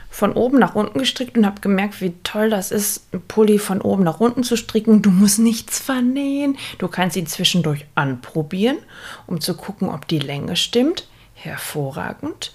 von 0.09 0.33
oben 0.33 0.59
nach 0.59 0.75
unten 0.75 0.99
gestrickt 0.99 1.37
und 1.37 1.47
habe 1.47 1.61
gemerkt, 1.61 2.01
wie 2.01 2.15
toll 2.25 2.51
das 2.51 2.73
ist, 2.73 3.07
einen 3.13 3.23
Pulli 3.23 3.59
von 3.59 3.81
oben 3.81 4.03
nach 4.03 4.21
unten 4.21 4.43
zu 4.43 4.57
stricken. 4.57 5.03
Du 5.03 5.11
musst 5.11 5.39
nichts 5.39 5.79
vernähen. 5.79 6.59
Du 6.79 6.89
kannst 6.89 7.17
ihn 7.17 7.27
zwischendurch 7.27 7.87
anprobieren, 7.95 8.79
um 9.27 9.41
zu 9.41 9.55
gucken, 9.55 9.89
ob 9.89 10.09
die 10.09 10.19
Länge 10.19 10.57
stimmt. 10.57 11.07
Hervorragend. 11.35 12.53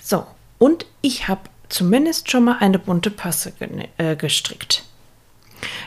So, 0.00 0.26
und 0.58 0.86
ich 1.00 1.28
habe 1.28 1.40
zumindest 1.68 2.30
schon 2.30 2.44
mal 2.44 2.58
eine 2.60 2.78
bunte 2.78 3.10
Passe 3.10 3.52
äh, 3.98 4.16
gestrickt. 4.16 4.84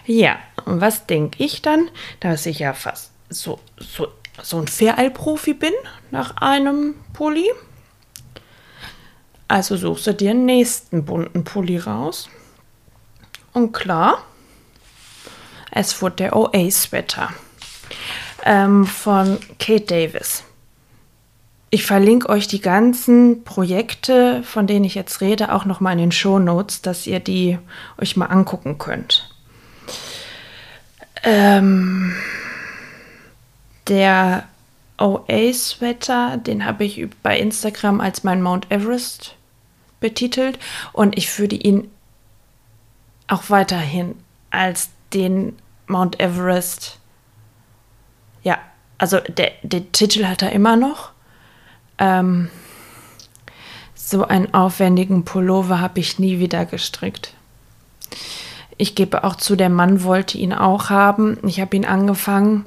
Ja, 0.05 0.38
und 0.65 0.81
was 0.81 1.05
denke 1.07 1.43
ich 1.43 1.61
dann, 1.61 1.89
dass 2.19 2.45
ich 2.45 2.59
ja 2.59 2.73
fast 2.73 3.11
so, 3.29 3.59
so, 3.77 4.07
so 4.41 4.57
ein 4.57 4.67
Faireil-Profi 4.67 5.53
bin 5.53 5.73
nach 6.11 6.38
einem 6.38 6.95
Pulli? 7.13 7.50
Also 9.47 9.75
suchst 9.75 10.07
du 10.07 10.13
dir 10.13 10.31
einen 10.31 10.45
nächsten 10.45 11.05
bunten 11.05 11.43
Pulli 11.43 11.77
raus. 11.77 12.29
Und 13.53 13.73
klar, 13.73 14.25
es 15.71 16.01
wurde 16.01 16.15
der 16.17 16.35
OA-Sweater 16.35 17.33
ähm, 18.45 18.85
von 18.85 19.39
Kate 19.59 19.85
Davis. 19.85 20.43
Ich 21.74 21.86
verlinke 21.86 22.28
euch 22.28 22.50
die 22.50 22.60
ganzen 22.60 23.46
Projekte, 23.46 24.44
von 24.44 24.68
denen 24.68 24.84
ich 24.84 24.94
jetzt 24.94 25.22
rede, 25.22 25.54
auch 25.54 25.63
noch 25.63 25.80
mal 25.80 25.94
in 25.94 26.00
den 26.00 26.12
Show 26.12 26.38
Notes, 26.38 26.82
dass 26.82 27.08
ihr 27.08 27.22
die 27.22 27.58
euch 27.98 28.18
mal 28.18 28.25
angucken 28.25 28.78
könnt. 28.78 29.34
Ähm, 31.24 32.13
der 33.88 34.44
OA-Sweater, 34.98 36.38
den 36.38 36.66
habe 36.66 36.84
ich 36.84 37.08
bei 37.24 37.40
Instagram 37.40 38.01
als 38.01 38.25
mein 38.25 38.42
Mount 38.42 38.70
Everest 38.70 39.36
betitelt 40.01 40.60
und 40.92 41.18
ich 41.18 41.40
würde 41.40 41.56
ihn 41.56 41.90
auch 43.28 43.50
weiterhin 43.50 44.16
als 44.50 44.90
den 45.13 45.58
Mount 45.88 46.20
Everest, 46.20 47.00
ja, 48.44 48.58
also 48.98 49.20
der, 49.20 49.54
der 49.63 49.90
Titel 49.94 50.25
hat 50.25 50.42
er 50.42 50.51
immer 50.51 50.75
noch. 50.75 51.12
Ähm, 52.01 52.50
so 53.93 54.27
einen 54.27 54.53
aufwendigen 54.55 55.24
Pullover 55.24 55.79
habe 55.79 56.00
ich 56.00 56.17
nie 56.17 56.39
wieder 56.39 56.65
gestrickt. 56.65 57.36
Ich 58.77 58.96
gebe 58.96 59.24
auch 59.24 59.36
zu, 59.36 59.55
der 59.55 59.70
Mann 59.70 60.03
wollte 60.03 60.39
ihn 60.39 60.51
auch 60.51 60.89
haben. 60.89 61.38
Ich 61.48 61.62
habe 61.62 61.75
ihn 61.75 61.86
angefangen. 61.86 62.65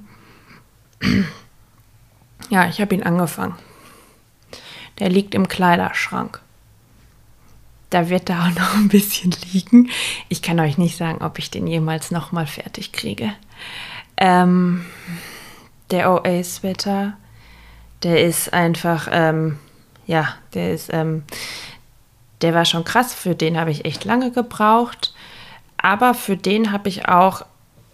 ja, 2.48 2.68
ich 2.68 2.80
habe 2.80 2.94
ihn 2.94 3.02
angefangen. 3.02 3.56
Der 5.00 5.08
liegt 5.08 5.34
im 5.34 5.48
Kleiderschrank. 5.48 6.40
Da 7.90 8.08
wird 8.08 8.28
da 8.28 8.42
auch 8.46 8.54
noch 8.54 8.74
ein 8.76 8.88
bisschen 8.88 9.34
liegen. 9.52 9.90
Ich 10.28 10.40
kann 10.40 10.60
euch 10.60 10.78
nicht 10.78 10.96
sagen, 10.96 11.24
ob 11.24 11.40
ich 11.40 11.50
den 11.50 11.66
jemals 11.66 12.12
noch 12.12 12.30
mal 12.30 12.46
fertig 12.46 12.92
kriege. 12.92 13.34
Ähm, 14.16 14.86
der 15.90 16.12
OA-Sweater, 16.12 17.14
der 18.04 18.24
ist 18.24 18.52
einfach, 18.52 19.08
ähm, 19.10 19.58
ja, 20.06 20.34
der 20.52 20.72
ist, 20.72 20.90
ähm, 20.92 21.24
der 22.42 22.54
war 22.54 22.66
schon 22.66 22.84
krass. 22.84 23.14
Für 23.14 23.34
den 23.34 23.58
habe 23.58 23.70
ich 23.70 23.84
echt 23.84 24.04
lange 24.04 24.30
gebraucht. 24.30 25.14
Aber 25.78 26.14
für 26.14 26.36
den 26.36 26.70
habe 26.70 26.88
ich 26.88 27.08
auch 27.08 27.44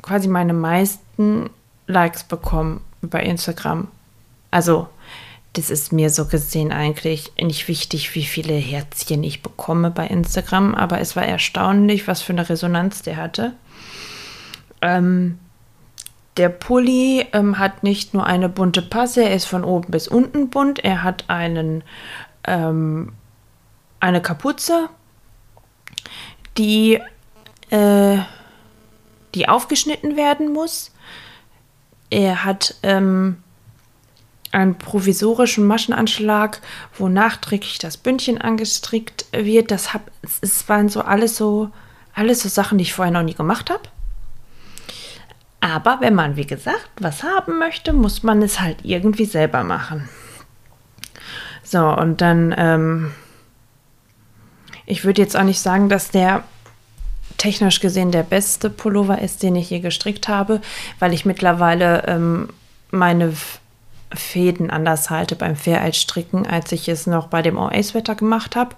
quasi 0.02 0.29
meine 0.29 0.52
meisten 0.52 1.50
Likes 1.87 2.25
bekommen 2.25 2.83
bei 3.00 3.23
Instagram. 3.23 3.88
Also 4.50 4.88
das 5.55 5.71
ist 5.71 5.93
mir 5.93 6.11
so 6.11 6.26
gesehen 6.26 6.73
eigentlich 6.73 7.33
nicht 7.40 7.67
wichtig, 7.67 8.14
wie 8.14 8.25
viele 8.25 8.55
Herzchen 8.55 9.25
ich 9.25 9.43
bekomme 9.43 9.90
bei 9.90 10.07
Instagram, 10.07 10.75
aber 10.76 11.00
es 11.00 11.17
war 11.17 11.25
erstaunlich, 11.25 12.07
was 12.07 12.23
für 12.23 12.33
eine 12.33 12.49
Resonanz 12.49 13.02
der 13.02 13.17
hatte. 13.17 13.55
Ähm, 14.81 15.38
der 16.37 16.49
Pulli 16.49 17.26
ähm, 17.32 17.58
hat 17.58 17.82
nicht 17.82 18.14
nur 18.14 18.26
eine 18.26 18.49
bunte 18.49 18.82
Passe, 18.82 19.25
er 19.25 19.34
ist 19.34 19.46
von 19.46 19.64
oben 19.64 19.90
bis 19.90 20.08
unten 20.08 20.50
bunt, 20.50 20.78
er 20.84 21.02
hat 21.02 21.25
einen, 21.28 21.82
ähm, 22.44 23.12
eine 23.99 24.22
Kapuze, 24.22 24.88
die, 26.56 27.00
äh, 27.70 28.18
die 29.34 29.49
aufgeschnitten 29.49 30.16
werden 30.16 30.52
muss. 30.52 30.92
Er 32.10 32.44
hat 32.44 32.75
ähm, 32.82 33.42
einen 34.52 34.78
provisorischen 34.78 35.66
Maschenanschlag, 35.66 36.60
wo 36.96 37.08
nachträglich 37.08 37.78
das 37.78 37.96
Bündchen 37.96 38.40
angestrickt 38.40 39.26
wird. 39.32 39.70
Das 39.70 39.94
hab, 39.94 40.10
es 40.40 40.68
waren 40.68 40.88
so 40.88 41.02
alles 41.02 41.37
so 41.37 41.70
alles 42.14 42.42
so 42.42 42.49
Sachen, 42.49 42.78
die 42.78 42.82
ich 42.82 42.92
vorher 42.92 43.12
noch 43.12 43.22
nie 43.22 43.34
gemacht 43.34 43.70
habe. 43.70 43.82
Aber 45.61 45.99
wenn 46.00 46.14
man, 46.14 46.37
wie 46.37 46.47
gesagt, 46.47 46.90
was 47.00 47.23
haben 47.23 47.59
möchte, 47.59 47.93
muss 47.93 48.23
man 48.23 48.43
es 48.43 48.61
halt 48.61 48.79
irgendwie 48.83 49.26
selber 49.26 49.62
machen. 49.62 50.09
So, 51.62 51.87
und 51.87 52.21
dann, 52.21 52.55
ähm, 52.57 53.12
ich 54.87 55.05
würde 55.05 55.23
jetzt 55.23 55.37
auch 55.37 55.45
nicht 55.45 55.61
sagen, 55.61 55.88
dass 55.88 56.11
der 56.11 56.45
technisch 57.37 57.81
gesehen 57.81 58.11
der 58.11 58.23
beste 58.23 58.71
Pullover 58.71 59.21
ist, 59.21 59.43
den 59.43 59.57
ich 59.57 59.71
je 59.71 59.81
gestrickt 59.81 60.29
habe, 60.29 60.61
weil 60.99 61.12
ich 61.12 61.25
mittlerweile 61.25 62.05
ähm, 62.07 62.49
meine 62.90 63.35
Fäden 64.12 64.71
anders 64.71 65.11
halte 65.11 65.37
beim 65.37 65.57
Fair-Stricken, 65.57 66.47
als 66.47 66.73
ich 66.73 66.88
es 66.88 67.07
noch 67.07 67.29
bei 67.29 67.43
dem 67.43 67.57
OA-Sweater 67.57 68.14
gemacht 68.14 68.57
habe. 68.57 68.75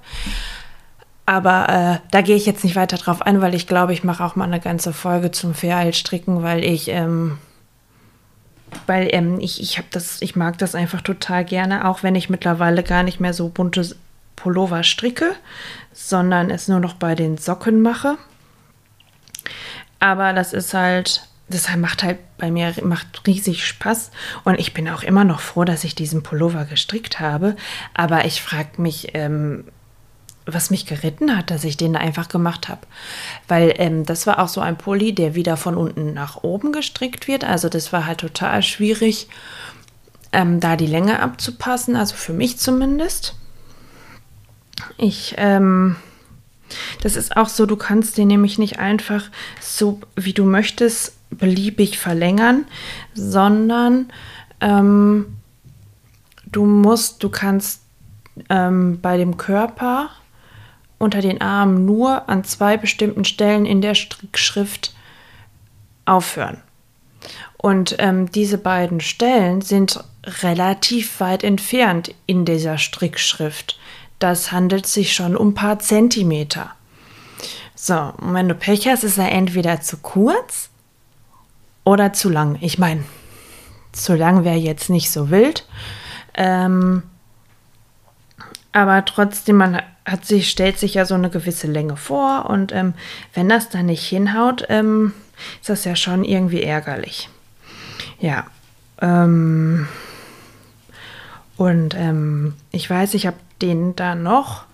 Aber 1.25 1.69
äh, 1.69 2.09
da 2.11 2.21
gehe 2.21 2.37
ich 2.37 2.47
jetzt 2.47 2.64
nicht 2.64 2.76
weiter 2.76 2.97
drauf 2.97 3.23
ein, 3.23 3.41
weil 3.41 3.55
ich 3.55 3.67
glaube, 3.67 3.93
ich 3.93 4.02
mache 4.02 4.25
auch 4.25 4.35
mal 4.35 4.45
eine 4.45 4.61
ganze 4.61 4.93
Folge 4.93 5.31
zum 5.31 5.55
Fair-Stricken, 5.55 6.43
weil 6.43 6.64
ich 6.64 6.88
ähm, 6.88 7.38
weil 8.87 9.09
ähm, 9.12 9.38
ich, 9.41 9.61
ich 9.61 9.79
habe 9.79 9.88
das, 9.91 10.23
ich 10.23 10.37
mag 10.37 10.59
das 10.59 10.75
einfach 10.75 11.00
total 11.00 11.45
gerne, 11.45 11.88
auch 11.88 12.02
wenn 12.02 12.14
ich 12.14 12.31
mittlerweile 12.31 12.83
gar 12.83 13.02
nicht 13.02 13.21
mehr 13.21 13.35
so 13.35 13.49
bunte 13.49 13.95
Pullover 14.37 14.83
stricke, 14.83 15.35
sondern 15.93 16.50
es 16.50 16.69
nur 16.69 16.81
noch 16.81 16.95
bei 16.95 17.14
den 17.14 17.38
Socken 17.38 17.83
mache. 17.83 18.17
Aber 20.00 20.33
das 20.33 20.52
ist 20.52 20.75
halt, 20.75 21.29
das 21.49 21.75
macht 21.76 22.02
halt 22.02 22.19
bei 22.38 22.50
mir 22.50 22.75
macht 22.83 23.26
riesig 23.26 23.67
Spaß 23.67 24.11
und 24.43 24.59
ich 24.59 24.75
bin 24.75 24.88
auch 24.88 25.02
immer 25.02 25.23
noch 25.23 25.41
froh, 25.41 25.64
dass 25.64 25.85
ich 25.85 25.95
diesen 25.95 26.23
Pullover 26.23 26.64
gestrickt 26.64 27.21
habe. 27.21 27.55
Aber 27.95 28.25
ich 28.25 28.43
frage 28.43 28.81
mich, 28.83 29.14
ähm, 29.14 29.64
was 30.46 30.70
mich 30.70 30.87
geritten 30.87 31.37
hat, 31.37 31.50
dass 31.50 31.64
ich 31.64 31.76
den 31.76 31.96
einfach 31.96 32.28
gemacht 32.28 32.68
habe. 32.68 32.80
Weil 33.49 33.75
ähm, 33.76 34.04
das 34.04 34.26
war 34.26 34.38
auch 34.38 34.49
so 34.49 34.61
ein 34.61 34.76
Pulli, 34.76 35.14
der 35.14 35.34
wieder 35.34 35.56
von 35.56 35.76
unten 35.76 36.14
nach 36.14 36.42
oben 36.42 36.72
gestrickt 36.72 37.28
wird. 37.28 37.44
Also 37.44 37.68
das 37.68 37.92
war 37.92 38.06
halt 38.06 38.18
total 38.18 38.62
schwierig, 38.62 39.28
ähm, 40.32 40.61
da 40.61 40.76
die 40.76 40.87
Länge 40.87 41.20
abzupassen. 41.20 41.96
Also 41.96 42.16
für 42.16 42.32
mich 42.32 42.58
zumindest. 42.58 43.37
Ich, 44.99 45.34
ähm, 45.37 45.96
das 47.02 47.16
ist 47.16 47.37
auch 47.37 47.49
so, 47.49 47.66
du 47.66 47.76
kannst 47.76 48.18
den 48.18 48.28
nämlich 48.28 48.58
nicht 48.58 48.78
einfach 48.78 49.25
so, 49.61 50.00
wie 50.16 50.32
du 50.32 50.44
möchtest, 50.44 51.14
beliebig 51.30 51.99
verlängern, 51.99 52.66
sondern 53.14 54.11
ähm, 54.61 55.37
du 56.46 56.64
musst, 56.64 57.22
du 57.22 57.28
kannst 57.28 57.82
ähm, 58.49 59.00
bei 59.00 59.16
dem 59.16 59.37
Körper 59.37 60.11
unter 61.02 61.21
den 61.21 61.40
Armen 61.40 61.85
nur 61.85 62.28
an 62.28 62.44
zwei 62.44 62.76
bestimmten 62.76 63.25
Stellen 63.25 63.66
in 63.66 63.82
der 63.82 63.94
Strickschrift 63.94 64.94
aufhören. 66.04 66.62
Und 67.56 67.97
ähm, 67.99 68.30
diese 68.30 68.59
beiden 68.59 69.00
Stellen 69.00 69.61
sind 69.61 70.02
relativ 70.25 71.21
weit 71.21 71.44
entfernt 71.44 72.14
in 72.26 72.44
dieser 72.44 72.78
Strickschrift. 72.78 73.78
Das 74.18 74.52
handelt 74.52 74.87
sich 74.87 75.14
schon 75.14 75.37
um 75.37 75.49
ein 75.49 75.54
paar 75.54 75.80
Zentimeter. 75.80 76.71
So, 77.75 78.12
und 78.18 78.35
wenn 78.35 78.49
du 78.49 78.54
Pech 78.54 78.87
hast, 78.87 79.02
ist 79.02 79.18
er 79.18 79.32
entweder 79.32 79.80
zu 79.80 79.97
kurz 79.97 80.71
oder 81.85 82.12
zu 82.12 82.28
lang. 82.28 82.59
Ich 82.61 82.78
meine, 82.78 83.02
zu 83.90 84.14
lang 84.14 84.44
wäre 84.44 84.56
jetzt 84.56 84.88
nicht 84.88 85.11
so 85.11 85.30
wild. 85.30 85.66
Ähm, 86.35 87.02
aber 88.73 89.04
trotzdem, 89.04 89.56
man 89.56 89.82
hat 90.04 90.25
sich, 90.25 90.50
stellt 90.50 90.78
sich 90.78 90.94
ja 90.94 91.04
so 91.04 91.14
eine 91.14 91.30
gewisse 91.30 91.66
Länge 91.66 91.97
vor 91.97 92.47
und 92.50 92.73
ähm, 92.73 92.94
wenn 93.35 93.49
das 93.49 93.68
dann 93.68 93.87
nicht 93.87 94.04
hinhaut, 94.06 94.66
ähm, 94.68 95.12
ist 95.61 95.68
das 95.71 95.85
ja 95.85 95.97
schon 95.97 96.25
irgendwie 96.25 96.62
ärgerlich. 96.62 97.28
Ja. 98.21 98.47
Ähm, 99.00 99.87
und 101.56 101.94
ähm, 101.97 102.54
ich 102.71 102.88
weiß, 102.88 103.14
ich 103.14 103.26
habe 103.26 103.37
den 103.61 103.94
da 103.94 104.14
noch. 104.14 104.64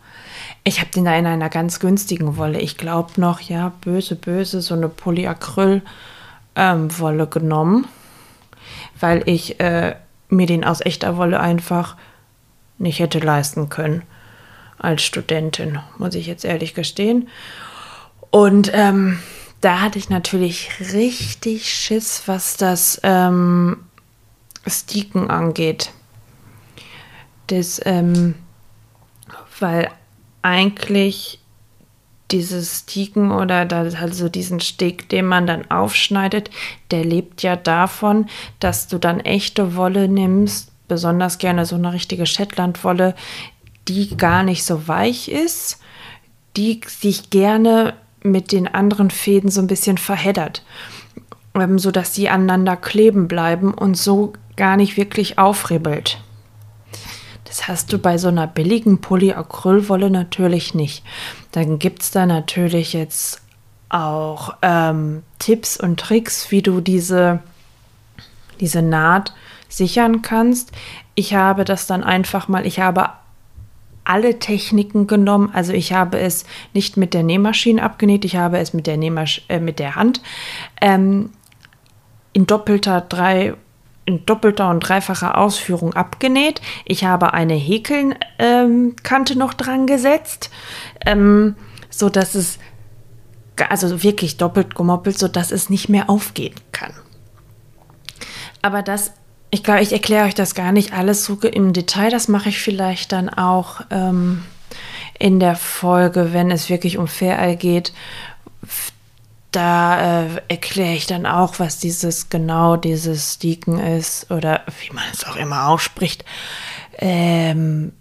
Ich 0.64 0.80
habe 0.80 0.90
den 0.90 1.04
da 1.04 1.16
in 1.16 1.26
einer 1.26 1.50
ganz 1.50 1.80
günstigen 1.80 2.37
Wolle. 2.37 2.61
Ich 2.61 2.76
glaube 2.76 3.20
noch, 3.20 3.40
ja, 3.40 3.73
böse, 3.80 4.16
böse, 4.16 4.61
so 4.61 4.75
eine 4.75 4.88
Polyacryl-Wolle 4.88 5.82
ähm, 6.56 7.30
genommen, 7.30 7.87
weil 8.99 9.23
ich 9.26 9.61
äh, 9.61 9.97
mir 10.28 10.47
den 10.47 10.64
aus 10.64 10.80
echter 10.85 11.16
Wolle 11.16 11.40
einfach 11.40 11.97
nicht 12.78 13.00
hätte 13.00 13.18
leisten 13.18 13.68
können 13.68 14.02
als 14.78 15.02
Studentin, 15.02 15.78
muss 15.99 16.14
ich 16.14 16.26
jetzt 16.26 16.44
ehrlich 16.44 16.75
gestehen. 16.75 17.28
Und 18.30 18.70
ähm, 18.75 19.18
da 19.61 19.80
hatte 19.80 19.99
ich 19.99 20.08
natürlich 20.08 20.70
richtig 20.92 21.73
Schiss, 21.73 22.23
was 22.26 22.56
das 22.56 23.00
ähm, 23.02 23.85
Sticken 24.66 25.30
angeht. 25.30 25.90
Das, 27.49 27.80
ähm, 27.85 28.35
weil 29.59 29.90
eigentlich 30.42 31.40
dieses 32.31 32.81
Sticken 32.81 33.31
oder 33.33 33.66
also 33.98 34.29
diesen 34.29 34.61
Stick, 34.61 35.09
den 35.09 35.24
man 35.24 35.46
dann 35.46 35.70
aufschneidet, 35.70 36.50
der 36.90 37.05
lebt 37.05 37.42
ja 37.42 37.57
davon, 37.57 38.26
dass 38.61 38.87
du 38.87 38.98
dann 38.98 39.20
echte 39.20 39.76
Wolle 39.76 40.09
nimmst, 40.09 40.70
besonders 40.88 41.38
gerne 41.38 41.64
so 41.64 41.76
eine 41.76 41.92
richtige 41.92 42.26
Shetlandwolle, 42.26 43.14
die 43.88 44.16
gar 44.16 44.42
nicht 44.42 44.64
so 44.64 44.87
weich 44.88 45.29
ist, 45.29 45.81
die 46.57 46.81
sich 46.87 47.31
gerne 47.31 47.94
mit 48.22 48.53
den 48.53 48.68
anderen 48.68 49.11
Fäden 49.11 49.51
so 49.51 49.61
ein 49.61 49.66
bisschen 49.66 49.98
verheddert, 49.98 50.62
ähm, 51.55 51.79
sodass 51.79 52.12
die 52.12 52.29
aneinander 52.29 52.77
kleben 52.77 53.29
bleiben 53.29 53.72
und 53.72 53.96
so 53.96 54.33
gar 54.57 54.77
nicht 54.77 54.96
wirklich 54.96 55.38
aufribbelt. 55.38 56.20
Das 57.44 57.66
hast 57.66 57.92
du 57.92 57.98
bei 57.98 58.18
so 58.18 58.29
einer 58.29 58.46
billigen 58.46 59.01
Polyacrylwolle 59.01 60.11
natürlich 60.11 60.74
nicht. 60.74 61.03
Dann 61.53 61.79
gibt 61.79 62.03
es 62.03 62.11
da 62.11 62.27
natürlich 62.27 62.92
jetzt 62.92 63.40
auch 63.88 64.55
ähm, 64.61 65.22
Tipps 65.38 65.79
und 65.79 65.98
Tricks, 65.98 66.51
wie 66.51 66.61
du 66.61 66.83
diese, 66.83 67.40
diese 68.61 68.83
Naht 68.83 69.33
sichern 69.68 70.20
kannst. 70.20 70.72
Ich 71.14 71.35
habe 71.35 71.64
das 71.64 71.87
dann 71.87 72.05
einfach 72.05 72.48
mal, 72.48 72.66
ich 72.66 72.81
habe 72.81 73.11
alle 74.09 74.38
Techniken 74.38 75.07
genommen. 75.07 75.51
Also 75.53 75.73
ich 75.73 75.92
habe 75.92 76.18
es 76.18 76.44
nicht 76.75 76.97
mit 76.97 77.14
der 77.14 77.23
Nähmaschine 77.23 77.83
abgenäht, 77.83 78.25
ich 78.25 78.37
habe 78.37 78.59
es 78.59 78.73
mit 78.73 78.87
der, 78.87 78.97
Nähmasch 78.97 79.42
äh, 79.49 79.61
mit 79.61 79.79
der 79.79 79.97
Hand 79.97 80.23
ähm, 80.81 81.31
in 82.33 82.47
doppelter 82.47 83.01
drei 83.03 83.55
in 84.05 84.25
doppelter 84.25 84.71
und 84.71 84.81
dreifacher 84.81 85.37
Ausführung 85.37 85.92
abgenäht. 85.92 86.62
Ich 86.87 87.05
habe 87.05 87.35
eine 87.35 87.53
Häkelkante 87.53 88.12
ähm, 88.38 89.38
noch 89.38 89.53
dran 89.53 89.87
gesetzt, 89.87 90.49
ähm, 91.05 91.57
so 91.90 92.09
dass 92.09 92.35
es 92.35 92.59
also 93.68 94.03
wirklich 94.03 94.38
doppelt 94.38 94.75
gemoppelt, 94.75 95.18
so 95.18 95.29
dass 95.29 95.53
es 95.53 95.68
nicht 95.68 95.90
mehr 95.90 96.09
aufgehen 96.09 96.55
kann. 96.73 96.94
Aber 98.62 98.81
das 98.83 99.12
ich 99.50 99.62
glaube, 99.62 99.80
ich 99.80 99.92
erkläre 99.92 100.26
euch 100.26 100.34
das 100.34 100.54
gar 100.54 100.72
nicht 100.72 100.92
alles 100.92 101.24
so 101.24 101.34
im 101.40 101.72
Detail. 101.72 102.11
Das 102.11 102.28
mache 102.28 102.50
ich 102.50 102.58
vielleicht 102.58 103.12
dann 103.12 103.28
auch 103.28 103.80
ähm, 103.90 104.44
in 105.18 105.40
der 105.40 105.56
Folge, 105.56 106.32
wenn 106.32 106.50
es 106.50 106.68
wirklich 106.68 106.98
um 106.98 107.08
Fairall 107.08 107.56
geht. 107.56 107.92
Da 109.50 110.24
äh, 110.24 110.42
erkläre 110.48 110.94
ich 110.94 111.06
dann 111.06 111.24
auch, 111.24 111.58
was 111.58 111.78
dieses 111.78 112.28
genau 112.28 112.76
dieses 112.76 113.38
Deacon 113.38 113.78
ist 113.78 114.30
oder 114.30 114.62
wie 114.80 114.94
man 114.94 115.04
es 115.12 115.24
auch 115.24 115.37
immer 115.37 115.68
ausspricht. 115.68 116.24
Ähm, 116.98 117.92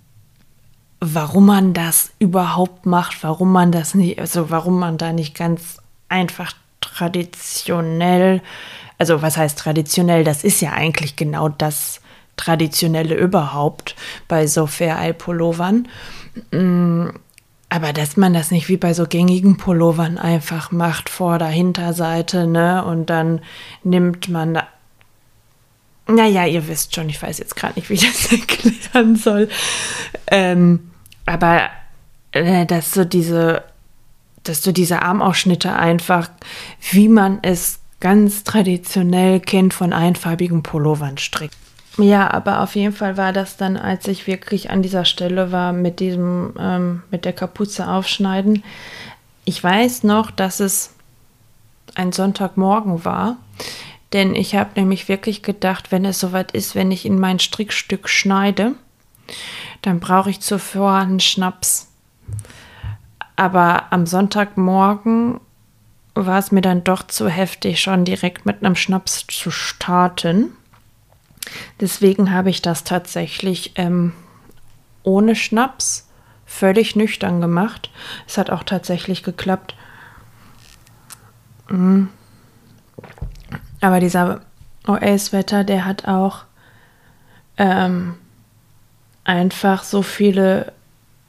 warum 0.99 1.45
man 1.45 1.73
das 1.73 2.11
überhaupt 2.19 2.85
macht, 2.85 3.23
warum 3.23 3.51
man 3.51 3.71
das 3.71 3.93
nicht, 3.93 4.19
also 4.19 4.49
warum 4.49 4.79
man 4.79 4.97
da 4.97 5.13
nicht 5.13 5.35
ganz 5.35 5.77
einfach 6.09 6.53
traditionell 6.81 8.41
also 8.97 9.21
was 9.21 9.37
heißt 9.37 9.59
traditionell? 9.59 10.23
Das 10.23 10.43
ist 10.43 10.61
ja 10.61 10.73
eigentlich 10.73 11.15
genau 11.15 11.49
das 11.49 12.01
Traditionelle 12.35 13.15
überhaupt 13.15 13.95
bei 14.27 14.47
so 14.47 14.67
Fair-Eye-Pullovern. 14.67 15.87
Mm, 16.51 17.09
aber 17.69 17.93
dass 17.93 18.15
man 18.15 18.33
das 18.33 18.51
nicht 18.51 18.69
wie 18.69 18.77
bei 18.77 18.93
so 18.93 19.05
gängigen 19.05 19.57
Pullovern 19.57 20.17
einfach 20.17 20.71
macht, 20.71 21.09
vor 21.09 21.37
der 21.37 21.49
Hinterseite, 21.49 22.47
ne? 22.47 22.85
Und 22.85 23.09
dann 23.09 23.41
nimmt 23.83 24.29
man 24.29 24.53
da. 24.53 24.67
Naja, 26.07 26.45
ihr 26.45 26.67
wisst 26.69 26.95
schon, 26.95 27.09
ich 27.09 27.21
weiß 27.21 27.37
jetzt 27.39 27.57
gerade 27.57 27.73
nicht, 27.75 27.89
wie 27.89 27.95
ich 27.95 28.07
das 28.07 28.31
erklären 28.31 29.17
soll. 29.17 29.49
Ähm, 30.27 30.91
aber 31.25 31.69
äh, 32.31 32.65
dass 32.65 32.91
so 32.91 33.03
diese, 33.03 33.63
dass 34.43 34.61
du 34.61 34.71
diese 34.71 35.01
Armausschnitte 35.01 35.73
einfach, 35.73 36.29
wie 36.91 37.09
man 37.09 37.39
es 37.41 37.79
ganz 37.99 38.43
traditionell 38.43 39.39
kennt 39.39 39.73
von 39.73 39.93
einfarbigen 39.93 40.63
Pullovern 40.63 41.17
strickt. 41.17 41.55
Ja, 41.97 42.31
aber 42.31 42.61
auf 42.61 42.75
jeden 42.75 42.93
Fall 42.93 43.17
war 43.17 43.33
das 43.33 43.57
dann, 43.57 43.75
als 43.75 44.07
ich 44.07 44.27
wirklich 44.27 44.69
an 44.69 44.83
dieser 44.83 45.03
Stelle 45.03 45.51
war 45.51 45.73
mit 45.73 45.99
diesem, 45.99 46.53
ähm, 46.59 47.01
mit 47.09 47.25
der 47.25 47.33
Kapuze 47.33 47.87
aufschneiden. 47.87 48.63
Ich 49.45 49.63
weiß 49.63 50.03
noch, 50.03 50.29
dass 50.29 50.59
es 50.59 50.93
ein 51.95 52.11
Sonntagmorgen 52.11 53.03
war, 53.03 53.37
denn 54.13 54.35
ich 54.35 54.55
habe 54.55 54.69
nämlich 54.75 55.09
wirklich 55.09 55.41
gedacht, 55.41 55.91
wenn 55.91 56.05
es 56.05 56.19
soweit 56.19 56.51
ist, 56.51 56.75
wenn 56.75 56.91
ich 56.91 57.05
in 57.05 57.19
mein 57.19 57.39
Strickstück 57.39 58.07
schneide, 58.09 58.73
dann 59.81 59.99
brauche 59.99 60.29
ich 60.29 60.39
zuvor 60.39 60.93
einen 60.93 61.19
Schnaps. 61.19 61.87
Aber 63.35 63.91
am 63.91 64.05
Sonntagmorgen 64.05 65.39
war 66.25 66.39
es 66.39 66.51
mir 66.51 66.61
dann 66.61 66.83
doch 66.83 67.05
zu 67.05 67.29
heftig, 67.29 67.81
schon 67.81 68.05
direkt 68.05 68.45
mit 68.45 68.63
einem 68.63 68.75
Schnaps 68.75 69.25
zu 69.27 69.51
starten. 69.51 70.51
Deswegen 71.79 72.31
habe 72.31 72.49
ich 72.49 72.61
das 72.61 72.83
tatsächlich 72.83 73.73
ähm, 73.75 74.13
ohne 75.03 75.35
Schnaps 75.35 76.07
völlig 76.45 76.95
nüchtern 76.95 77.41
gemacht. 77.41 77.91
Es 78.27 78.37
hat 78.37 78.49
auch 78.49 78.63
tatsächlich 78.63 79.23
geklappt. 79.23 79.75
Mhm. 81.69 82.09
Aber 83.81 83.99
dieser 83.99 84.41
OA-Sweater, 84.87 85.63
der 85.63 85.85
hat 85.85 86.07
auch 86.07 86.45
ähm, 87.57 88.15
einfach 89.23 89.83
so 89.83 90.01
viele 90.01 90.73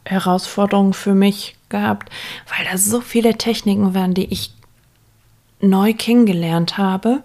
Herausforderungen 0.05 0.95
für 0.95 1.15
mich 1.15 1.57
gehabt, 1.69 2.11
weil 2.49 2.67
da 2.71 2.79
so 2.79 3.01
viele 3.01 3.37
Techniken 3.37 3.95
waren, 3.95 4.15
die 4.15 4.33
ich 4.33 4.58
neu 5.61 5.95
kennengelernt 5.95 6.79
habe. 6.79 7.23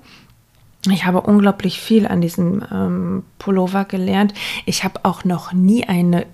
Ich 0.91 1.05
habe 1.05 1.21
unglaublich 1.21 1.79
viel 1.79 2.05
an 2.07 2.21
diesem 2.21 2.63
ähm, 2.71 3.23
Pullover 3.39 3.85
gelernt. 3.85 4.33
Ich 4.65 4.83
habe 4.83 5.01
auch 5.03 5.23
noch 5.23 5.53
nie 5.53 5.85
eine, 5.85 6.25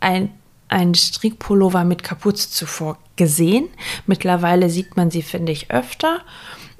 ein, 0.00 0.30
einen 0.68 0.94
Strickpullover 0.94 1.84
mit 1.84 2.04
Kapuze 2.04 2.50
zuvor 2.50 2.98
gesehen. 3.16 3.68
Mittlerweile 4.06 4.70
sieht 4.70 4.96
man 4.96 5.10
sie, 5.10 5.22
finde 5.22 5.52
ich, 5.52 5.70
öfter. 5.70 6.20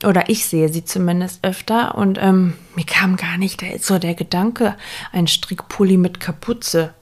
Oder 0.04 0.28
ich 0.28 0.46
sehe 0.46 0.68
sie 0.68 0.84
zumindest 0.84 1.44
öfter. 1.44 1.96
Und 1.96 2.18
ähm, 2.20 2.54
mir 2.76 2.86
kam 2.86 3.16
gar 3.16 3.36
nicht 3.36 3.64
so 3.80 3.98
der 3.98 4.14
Gedanke, 4.14 4.76
ein 5.12 5.26
Strickpulli 5.26 5.96
mit 5.96 6.20
Kapuze 6.20 6.94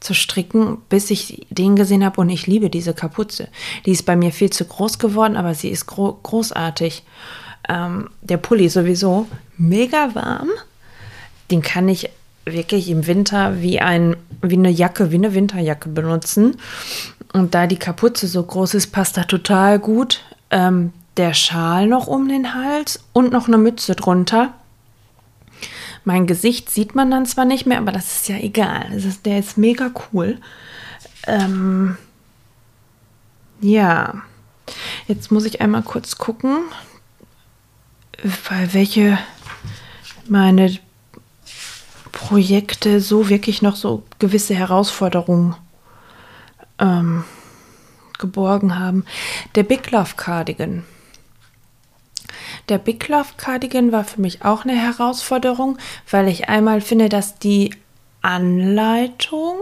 zu 0.00 0.14
stricken, 0.14 0.78
bis 0.88 1.10
ich 1.10 1.46
den 1.50 1.76
gesehen 1.76 2.04
habe 2.04 2.20
und 2.20 2.30
ich 2.30 2.46
liebe 2.46 2.70
diese 2.70 2.94
Kapuze. 2.94 3.48
Die 3.86 3.92
ist 3.92 4.06
bei 4.06 4.16
mir 4.16 4.32
viel 4.32 4.50
zu 4.50 4.64
groß 4.64 4.98
geworden, 4.98 5.36
aber 5.36 5.54
sie 5.54 5.68
ist 5.68 5.86
gro 5.86 6.18
großartig. 6.22 7.02
Ähm, 7.68 8.10
der 8.22 8.36
Pulli 8.36 8.68
sowieso 8.68 9.26
mega 9.56 10.14
warm. 10.14 10.48
Den 11.50 11.62
kann 11.62 11.88
ich 11.88 12.10
wirklich 12.44 12.88
im 12.88 13.06
Winter 13.06 13.60
wie, 13.60 13.80
ein, 13.80 14.16
wie 14.42 14.56
eine 14.56 14.70
Jacke, 14.70 15.10
wie 15.10 15.16
eine 15.16 15.34
Winterjacke 15.34 15.88
benutzen. 15.88 16.56
Und 17.32 17.54
da 17.54 17.66
die 17.66 17.76
Kapuze 17.76 18.26
so 18.26 18.42
groß 18.42 18.74
ist, 18.74 18.88
passt 18.88 19.16
da 19.16 19.24
total 19.24 19.78
gut. 19.78 20.22
Ähm, 20.50 20.92
der 21.16 21.34
Schal 21.34 21.86
noch 21.86 22.06
um 22.06 22.28
den 22.28 22.54
Hals 22.54 23.00
und 23.12 23.32
noch 23.32 23.48
eine 23.48 23.58
Mütze 23.58 23.94
drunter. 23.94 24.54
Mein 26.04 26.26
Gesicht 26.26 26.70
sieht 26.70 26.94
man 26.94 27.10
dann 27.10 27.26
zwar 27.26 27.44
nicht 27.44 27.66
mehr, 27.66 27.78
aber 27.78 27.92
das 27.92 28.20
ist 28.20 28.28
ja 28.28 28.36
egal. 28.36 28.92
Ist, 28.92 29.26
der 29.26 29.38
ist 29.38 29.58
mega 29.58 29.90
cool. 30.12 30.38
Ähm, 31.26 31.96
ja, 33.60 34.22
jetzt 35.06 35.30
muss 35.30 35.44
ich 35.44 35.60
einmal 35.60 35.82
kurz 35.82 36.16
gucken, 36.16 36.58
weil 38.22 38.72
welche 38.74 39.18
meine 40.28 40.78
Projekte 42.12 43.00
so 43.00 43.28
wirklich 43.28 43.62
noch 43.62 43.76
so 43.76 44.02
gewisse 44.18 44.54
Herausforderungen 44.54 45.56
ähm, 46.78 47.24
geborgen 48.18 48.78
haben. 48.78 49.04
Der 49.54 49.62
Big 49.62 49.90
Love 49.90 50.14
Cardigan. 50.16 50.84
Der 52.68 52.78
Big 52.78 53.08
Love 53.08 53.28
Cardigan 53.36 53.92
war 53.92 54.04
für 54.04 54.20
mich 54.20 54.44
auch 54.44 54.64
eine 54.64 54.74
Herausforderung, 54.74 55.78
weil 56.10 56.28
ich 56.28 56.48
einmal 56.48 56.80
finde, 56.80 57.08
dass 57.08 57.38
die 57.38 57.74
Anleitung 58.20 59.56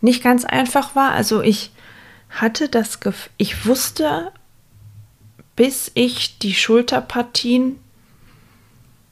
nicht 0.00 0.22
ganz 0.22 0.44
einfach 0.44 0.94
war. 0.94 1.12
Also 1.12 1.40
ich 1.42 1.70
hatte 2.28 2.68
das 2.68 3.00
Gefühl, 3.00 3.32
ich 3.38 3.66
wusste, 3.66 4.32
bis 5.56 5.90
ich 5.94 6.38
die 6.38 6.54
Schulterpartien 6.54 7.78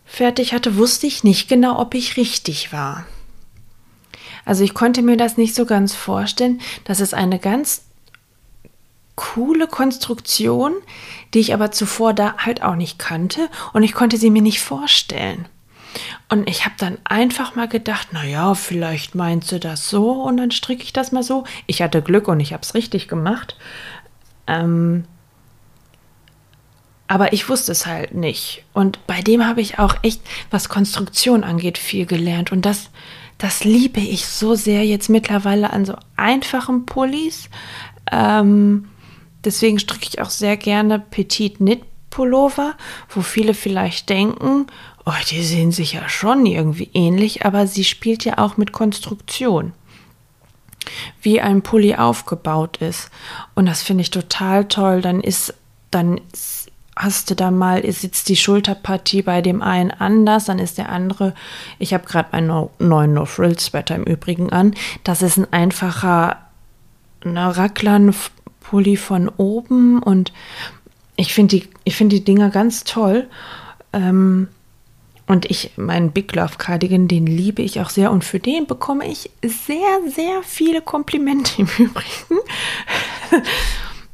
fertig 0.04 0.52
hatte, 0.52 0.76
wusste 0.76 1.06
ich 1.06 1.24
nicht 1.24 1.48
genau, 1.48 1.78
ob 1.78 1.94
ich 1.94 2.16
richtig 2.16 2.72
war. 2.72 3.06
Also 4.44 4.64
ich 4.64 4.72
konnte 4.72 5.02
mir 5.02 5.16
das 5.16 5.36
nicht 5.36 5.54
so 5.54 5.66
ganz 5.66 5.94
vorstellen, 5.94 6.60
dass 6.84 7.00
es 7.00 7.12
eine 7.12 7.38
ganz 7.38 7.82
coole 9.18 9.66
Konstruktion, 9.66 10.74
die 11.34 11.40
ich 11.40 11.52
aber 11.52 11.72
zuvor 11.72 12.14
da 12.14 12.36
halt 12.38 12.62
auch 12.62 12.76
nicht 12.76 13.00
kannte 13.00 13.50
und 13.72 13.82
ich 13.82 13.92
konnte 13.92 14.16
sie 14.16 14.30
mir 14.30 14.42
nicht 14.42 14.60
vorstellen. 14.60 15.48
Und 16.28 16.48
ich 16.48 16.64
habe 16.64 16.76
dann 16.78 16.98
einfach 17.02 17.56
mal 17.56 17.66
gedacht, 17.66 18.12
naja, 18.12 18.54
vielleicht 18.54 19.16
meint 19.16 19.44
sie 19.44 19.58
das 19.58 19.90
so 19.90 20.12
und 20.22 20.36
dann 20.36 20.52
stricke 20.52 20.84
ich 20.84 20.92
das 20.92 21.10
mal 21.10 21.24
so. 21.24 21.42
Ich 21.66 21.82
hatte 21.82 22.00
Glück 22.00 22.28
und 22.28 22.38
ich 22.38 22.52
habe 22.52 22.62
es 22.62 22.74
richtig 22.74 23.08
gemacht. 23.08 23.56
Ähm, 24.46 25.04
aber 27.08 27.32
ich 27.32 27.48
wusste 27.48 27.72
es 27.72 27.86
halt 27.86 28.14
nicht. 28.14 28.62
Und 28.72 29.04
bei 29.08 29.20
dem 29.20 29.46
habe 29.46 29.60
ich 29.60 29.80
auch 29.80 29.96
echt, 30.02 30.20
was 30.50 30.68
Konstruktion 30.68 31.42
angeht, 31.42 31.76
viel 31.76 32.06
gelernt. 32.06 32.52
Und 32.52 32.66
das, 32.66 32.90
das 33.38 33.64
liebe 33.64 34.00
ich 34.00 34.26
so 34.26 34.54
sehr 34.54 34.84
jetzt 34.84 35.08
mittlerweile 35.08 35.72
an 35.72 35.86
so 35.86 35.96
einfachen 36.16 36.86
Pullis. 36.86 37.48
Ähm, 38.12 38.90
Deswegen 39.44 39.78
stricke 39.78 40.08
ich 40.08 40.20
auch 40.20 40.30
sehr 40.30 40.56
gerne 40.56 40.98
Petit 40.98 41.56
Knit 41.56 41.82
Pullover, 42.10 42.74
wo 43.10 43.20
viele 43.20 43.54
vielleicht 43.54 44.08
denken, 44.08 44.66
oh, 45.04 45.12
die 45.30 45.42
sehen 45.42 45.72
sich 45.72 45.92
ja 45.92 46.08
schon 46.08 46.46
irgendwie 46.46 46.90
ähnlich, 46.94 47.44
aber 47.44 47.66
sie 47.66 47.84
spielt 47.84 48.24
ja 48.24 48.38
auch 48.38 48.56
mit 48.56 48.72
Konstruktion. 48.72 49.72
Wie 51.20 51.40
ein 51.40 51.62
Pulli 51.62 51.94
aufgebaut 51.94 52.78
ist. 52.78 53.10
Und 53.54 53.66
das 53.66 53.82
finde 53.82 54.02
ich 54.02 54.10
total 54.10 54.64
toll. 54.66 55.02
Dann 55.02 55.20
ist, 55.20 55.54
dann 55.90 56.20
hast 56.96 57.30
du 57.30 57.36
da 57.36 57.50
mal, 57.50 57.90
sitzt 57.92 58.28
die 58.28 58.36
Schulterpartie 58.36 59.22
bei 59.22 59.40
dem 59.40 59.62
einen 59.62 59.90
anders, 59.90 60.46
dann 60.46 60.58
ist 60.58 60.78
der 60.78 60.88
andere, 60.88 61.34
ich 61.78 61.94
habe 61.94 62.06
gerade 62.06 62.30
meinen 62.32 62.68
neuen 62.78 63.14
No 63.14 63.24
Frill 63.24 63.58
Sweater 63.58 63.94
im 63.94 64.04
Übrigen 64.04 64.50
an, 64.50 64.74
das 65.04 65.22
ist 65.22 65.36
ein 65.36 65.52
einfacher 65.52 66.38
ne, 67.24 67.56
Racklern 67.56 68.14
Pulli 68.68 68.98
von 68.98 69.30
oben 69.30 70.02
und 70.02 70.30
ich 71.16 71.32
finde 71.32 71.56
die, 71.84 71.90
find 71.90 72.12
die 72.12 72.22
Dinger 72.22 72.50
ganz 72.50 72.84
toll. 72.84 73.26
Ähm, 73.94 74.48
und 75.26 75.50
ich, 75.50 75.72
meinen 75.76 76.12
Big 76.12 76.34
Love 76.34 76.56
Cardigan, 76.58 77.08
den 77.08 77.26
liebe 77.26 77.62
ich 77.62 77.80
auch 77.80 77.88
sehr. 77.88 78.10
Und 78.10 78.24
für 78.24 78.38
den 78.38 78.66
bekomme 78.66 79.06
ich 79.06 79.30
sehr, 79.42 80.00
sehr 80.06 80.42
viele 80.42 80.82
Komplimente 80.82 81.62
im 81.62 81.68
Übrigen. 81.78 82.40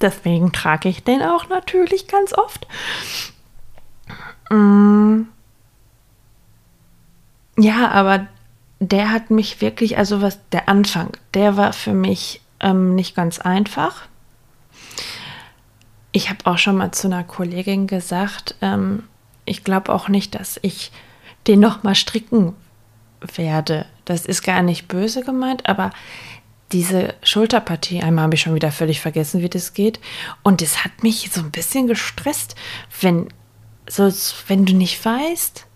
Deswegen 0.00 0.52
trage 0.52 0.88
ich 0.88 1.02
den 1.02 1.22
auch 1.22 1.48
natürlich 1.48 2.06
ganz 2.06 2.32
oft. 2.32 2.66
Mm. 4.50 5.22
Ja, 7.58 7.90
aber 7.90 8.28
der 8.78 9.10
hat 9.10 9.30
mich 9.30 9.60
wirklich, 9.60 9.98
also 9.98 10.22
was 10.22 10.38
der 10.50 10.68
Anfang, 10.68 11.10
der 11.34 11.56
war 11.56 11.72
für 11.72 11.92
mich 11.92 12.40
ähm, 12.60 12.94
nicht 12.94 13.16
ganz 13.16 13.40
einfach. 13.40 14.02
Ich 16.16 16.30
habe 16.30 16.46
auch 16.46 16.58
schon 16.58 16.76
mal 16.76 16.92
zu 16.92 17.08
einer 17.08 17.24
Kollegin 17.24 17.88
gesagt, 17.88 18.54
ähm, 18.62 19.02
ich 19.46 19.64
glaube 19.64 19.92
auch 19.92 20.08
nicht, 20.08 20.36
dass 20.36 20.60
ich 20.62 20.92
den 21.48 21.58
noch 21.58 21.82
mal 21.82 21.96
stricken 21.96 22.54
werde. 23.34 23.86
Das 24.04 24.24
ist 24.24 24.42
gar 24.42 24.62
nicht 24.62 24.86
böse 24.86 25.24
gemeint, 25.24 25.68
aber 25.68 25.90
diese 26.70 27.14
Schulterpartie, 27.24 28.00
einmal 28.00 28.26
habe 28.26 28.36
ich 28.36 28.42
schon 28.42 28.54
wieder 28.54 28.70
völlig 28.70 29.00
vergessen, 29.00 29.42
wie 29.42 29.48
das 29.48 29.74
geht. 29.74 29.98
Und 30.44 30.62
das 30.62 30.84
hat 30.84 31.02
mich 31.02 31.30
so 31.32 31.40
ein 31.40 31.50
bisschen 31.50 31.88
gestresst, 31.88 32.54
wenn, 33.00 33.26
so, 33.90 34.08
wenn 34.46 34.66
du 34.66 34.72
nicht 34.72 35.04
weißt, 35.04 35.66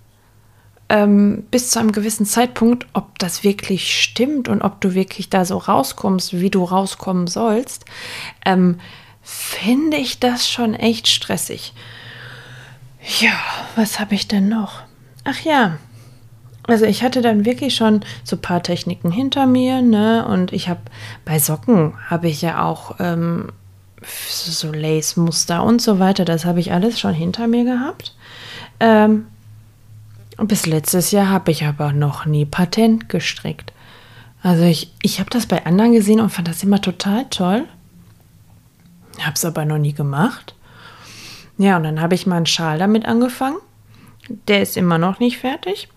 ähm, 0.88 1.48
bis 1.50 1.70
zu 1.70 1.80
einem 1.80 1.90
gewissen 1.90 2.26
Zeitpunkt, 2.26 2.86
ob 2.92 3.18
das 3.18 3.42
wirklich 3.42 4.00
stimmt 4.00 4.48
und 4.48 4.62
ob 4.62 4.80
du 4.80 4.94
wirklich 4.94 5.30
da 5.30 5.44
so 5.44 5.58
rauskommst, 5.58 6.38
wie 6.38 6.50
du 6.50 6.62
rauskommen 6.62 7.26
sollst. 7.26 7.86
Ähm, 8.46 8.78
finde 9.28 9.98
ich 9.98 10.20
das 10.20 10.48
schon 10.48 10.72
echt 10.72 11.06
stressig. 11.06 11.74
Ja, 13.20 13.32
was 13.76 14.00
habe 14.00 14.14
ich 14.14 14.26
denn 14.26 14.48
noch? 14.48 14.80
Ach 15.24 15.40
ja, 15.40 15.76
also 16.66 16.86
ich 16.86 17.02
hatte 17.02 17.20
dann 17.20 17.44
wirklich 17.44 17.74
schon 17.74 18.00
so 18.24 18.36
ein 18.36 18.42
paar 18.42 18.62
Techniken 18.62 19.10
hinter 19.10 19.46
mir, 19.46 19.82
ne? 19.82 20.26
Und 20.26 20.52
ich 20.54 20.70
habe 20.70 20.80
bei 21.26 21.38
Socken 21.38 21.92
habe 22.08 22.28
ich 22.28 22.40
ja 22.40 22.64
auch 22.64 22.96
ähm, 23.00 23.52
so 24.02 24.72
Lace-Muster 24.72 25.62
und 25.62 25.82
so 25.82 25.98
weiter. 25.98 26.24
Das 26.24 26.46
habe 26.46 26.60
ich 26.60 26.72
alles 26.72 26.98
schon 26.98 27.12
hinter 27.12 27.48
mir 27.48 27.64
gehabt. 27.64 28.16
Ähm, 28.80 29.26
bis 30.38 30.64
letztes 30.64 31.10
Jahr 31.10 31.28
habe 31.28 31.50
ich 31.50 31.64
aber 31.64 31.92
noch 31.92 32.24
nie 32.24 32.46
Patent 32.46 33.10
gestrickt. 33.10 33.72
Also 34.42 34.64
ich, 34.64 34.92
ich 35.02 35.20
habe 35.20 35.28
das 35.30 35.46
bei 35.46 35.66
anderen 35.66 35.92
gesehen 35.92 36.20
und 36.20 36.30
fand 36.30 36.48
das 36.48 36.62
immer 36.62 36.80
total 36.80 37.26
toll. 37.26 37.66
Habe 39.20 39.34
es 39.34 39.44
aber 39.44 39.64
noch 39.64 39.78
nie 39.78 39.92
gemacht. 39.92 40.54
Ja, 41.56 41.76
und 41.76 41.84
dann 41.84 42.00
habe 42.00 42.14
ich 42.14 42.26
mal 42.26 42.36
einen 42.36 42.46
Schal 42.46 42.78
damit 42.78 43.04
angefangen. 43.04 43.58
Der 44.28 44.62
ist 44.62 44.76
immer 44.76 44.98
noch 44.98 45.18
nicht 45.18 45.38
fertig. 45.38 45.88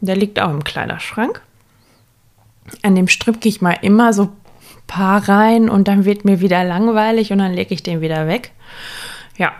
Der 0.00 0.16
liegt 0.16 0.40
auch 0.40 0.50
im 0.50 0.64
Kleiderschrank. 0.64 1.40
An 2.82 2.94
dem 2.94 3.08
stricke 3.08 3.48
ich 3.48 3.60
mal 3.60 3.78
immer 3.82 4.12
so 4.12 4.24
ein 4.24 4.32
paar 4.86 5.28
rein 5.28 5.68
und 5.68 5.86
dann 5.88 6.04
wird 6.04 6.24
mir 6.24 6.40
wieder 6.40 6.64
langweilig 6.64 7.32
und 7.32 7.38
dann 7.38 7.52
lege 7.52 7.74
ich 7.74 7.82
den 7.82 8.00
wieder 8.00 8.26
weg. 8.26 8.52
Ja, 9.36 9.52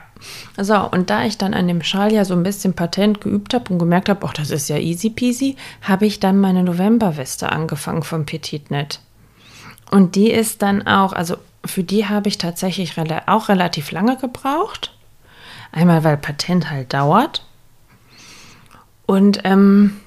so, 0.56 0.90
und 0.90 1.10
da 1.10 1.24
ich 1.24 1.36
dann 1.36 1.54
an 1.54 1.68
dem 1.68 1.82
Schal 1.82 2.12
ja 2.12 2.24
so 2.24 2.34
ein 2.34 2.42
bisschen 2.42 2.74
Patent 2.74 3.20
geübt 3.20 3.52
habe 3.54 3.72
und 3.72 3.78
gemerkt 3.78 4.08
habe, 4.08 4.26
ach, 4.26 4.32
das 4.32 4.50
ist 4.50 4.68
ja 4.68 4.78
easy 4.78 5.10
peasy, 5.10 5.56
habe 5.82 6.06
ich 6.06 6.20
dann 6.20 6.40
meine 6.40 6.62
Novemberweste 6.62 7.52
angefangen 7.52 8.02
vom 8.02 8.24
Petit 8.24 8.70
Net. 8.70 9.00
Und 9.90 10.16
die 10.16 10.30
ist 10.30 10.62
dann 10.62 10.86
auch, 10.86 11.12
also 11.12 11.36
für 11.66 11.84
die 11.84 12.06
habe 12.06 12.28
ich 12.28 12.38
tatsächlich 12.38 12.94
auch 13.26 13.48
relativ 13.48 13.90
lange 13.90 14.16
gebraucht. 14.16 14.96
Einmal, 15.72 16.04
weil 16.04 16.16
Patent 16.16 16.70
halt 16.70 16.92
dauert. 16.92 17.44
Und 19.06 19.40
ähm, 19.44 20.00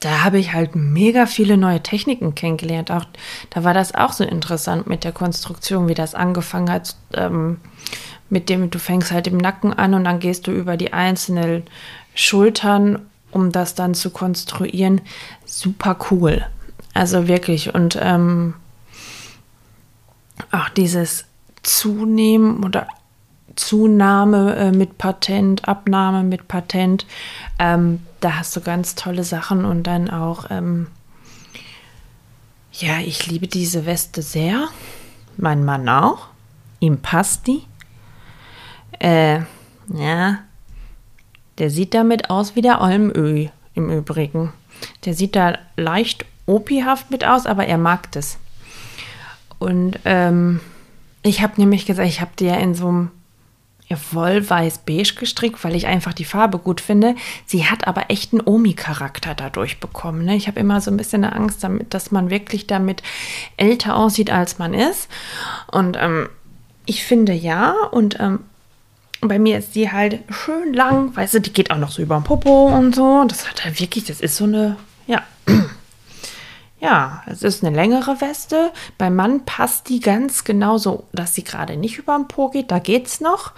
da 0.00 0.22
habe 0.22 0.38
ich 0.38 0.52
halt 0.52 0.76
mega 0.76 1.26
viele 1.26 1.56
neue 1.56 1.82
Techniken 1.82 2.34
kennengelernt. 2.34 2.90
Auch 2.90 3.04
da 3.50 3.64
war 3.64 3.74
das 3.74 3.94
auch 3.94 4.12
so 4.12 4.24
interessant 4.24 4.86
mit 4.86 5.04
der 5.04 5.12
Konstruktion, 5.12 5.88
wie 5.88 5.94
das 5.94 6.14
angefangen 6.14 6.70
hat. 6.70 6.96
Ähm, 7.14 7.58
mit 8.30 8.48
dem 8.48 8.70
du 8.70 8.78
fängst 8.78 9.12
halt 9.12 9.26
im 9.26 9.38
Nacken 9.38 9.72
an 9.72 9.94
und 9.94 10.04
dann 10.04 10.18
gehst 10.18 10.46
du 10.46 10.50
über 10.50 10.76
die 10.76 10.92
einzelnen 10.92 11.62
Schultern, 12.14 13.00
um 13.30 13.52
das 13.52 13.74
dann 13.74 13.94
zu 13.94 14.10
konstruieren. 14.10 15.00
Super 15.44 15.96
cool. 16.10 16.44
Also 16.94 17.28
wirklich. 17.28 17.74
Und 17.74 17.98
ähm, 18.00 18.54
auch 20.52 20.68
dieses 20.68 21.24
Zunehmen 21.62 22.64
oder 22.64 22.86
Zunahme 23.56 24.56
äh, 24.56 24.72
mit 24.72 24.98
Patent, 24.98 25.68
Abnahme 25.68 26.22
mit 26.22 26.48
Patent. 26.48 27.06
Ähm, 27.58 28.00
da 28.20 28.36
hast 28.36 28.56
du 28.56 28.60
ganz 28.60 28.94
tolle 28.94 29.24
Sachen 29.24 29.64
und 29.64 29.84
dann 29.84 30.10
auch, 30.10 30.46
ähm, 30.50 30.88
ja, 32.72 32.98
ich 32.98 33.26
liebe 33.26 33.46
diese 33.46 33.86
Weste 33.86 34.22
sehr. 34.22 34.68
Mein 35.36 35.64
Mann 35.64 35.88
auch. 35.88 36.28
Ihm 36.80 36.98
passt 36.98 37.46
die. 37.46 37.62
Äh, 38.98 39.40
ja, 39.92 40.38
der 41.58 41.70
sieht 41.70 41.94
damit 41.94 42.30
aus 42.30 42.56
wie 42.56 42.62
der 42.62 42.80
Olmö 42.80 43.48
im 43.74 43.90
Übrigen. 43.90 44.52
Der 45.04 45.14
sieht 45.14 45.36
da 45.36 45.58
leicht 45.76 46.24
opihaft 46.46 47.10
mit 47.10 47.24
aus, 47.24 47.46
aber 47.46 47.66
er 47.66 47.78
mag 47.78 48.10
das. 48.12 48.38
Und 49.64 49.98
ähm, 50.04 50.60
ich 51.22 51.42
habe 51.42 51.54
nämlich 51.56 51.86
gesagt, 51.86 52.06
ich 52.06 52.20
habe 52.20 52.32
die 52.38 52.44
ja 52.44 52.56
in 52.56 52.74
so 52.74 52.88
einem 52.88 53.10
Wollweiß-Beige 54.12 55.14
gestrickt, 55.14 55.62
weil 55.64 55.74
ich 55.74 55.86
einfach 55.86 56.12
die 56.12 56.26
Farbe 56.26 56.58
gut 56.58 56.82
finde. 56.82 57.14
Sie 57.46 57.64
hat 57.64 57.86
aber 57.86 58.10
echt 58.10 58.32
einen 58.32 58.42
Omi-Charakter 58.44 59.34
dadurch 59.34 59.80
bekommen. 59.80 60.24
Ne? 60.24 60.36
Ich 60.36 60.48
habe 60.48 60.60
immer 60.60 60.80
so 60.80 60.90
ein 60.90 60.96
bisschen 60.98 61.24
eine 61.24 61.34
Angst, 61.34 61.64
damit, 61.64 61.94
dass 61.94 62.10
man 62.10 62.28
wirklich 62.28 62.66
damit 62.66 63.02
älter 63.56 63.96
aussieht, 63.96 64.30
als 64.30 64.58
man 64.58 64.74
ist. 64.74 65.08
Und 65.70 65.96
ähm, 65.98 66.28
ich 66.84 67.04
finde 67.04 67.32
ja, 67.32 67.74
und 67.90 68.18
ähm, 68.20 68.40
bei 69.22 69.38
mir 69.38 69.56
ist 69.56 69.74
die 69.74 69.90
halt 69.90 70.18
schön 70.28 70.74
lang, 70.74 71.16
weißt 71.16 71.34
du, 71.34 71.40
die 71.40 71.52
geht 71.52 71.70
auch 71.70 71.78
noch 71.78 71.90
so 71.90 72.02
über 72.02 72.16
den 72.16 72.24
Popo 72.24 72.66
und 72.66 72.94
so. 72.94 73.20
Und 73.20 73.30
das 73.30 73.48
hat 73.48 73.64
halt 73.64 73.80
wirklich, 73.80 74.04
das 74.04 74.20
ist 74.20 74.36
so 74.36 74.44
eine, 74.44 74.76
ja, 75.06 75.22
ja, 76.84 77.22
es 77.26 77.42
ist 77.42 77.64
eine 77.64 77.74
längere 77.74 78.20
Weste. 78.20 78.70
Beim 78.98 79.16
Mann 79.16 79.46
passt 79.46 79.88
die 79.88 80.00
ganz 80.00 80.44
genauso, 80.44 81.04
dass 81.12 81.34
sie 81.34 81.42
gerade 81.42 81.78
nicht 81.78 81.98
über 81.98 82.14
den 82.14 82.28
Po 82.28 82.50
geht. 82.50 82.70
Da 82.70 82.78
geht's 82.78 83.20
noch. 83.20 83.52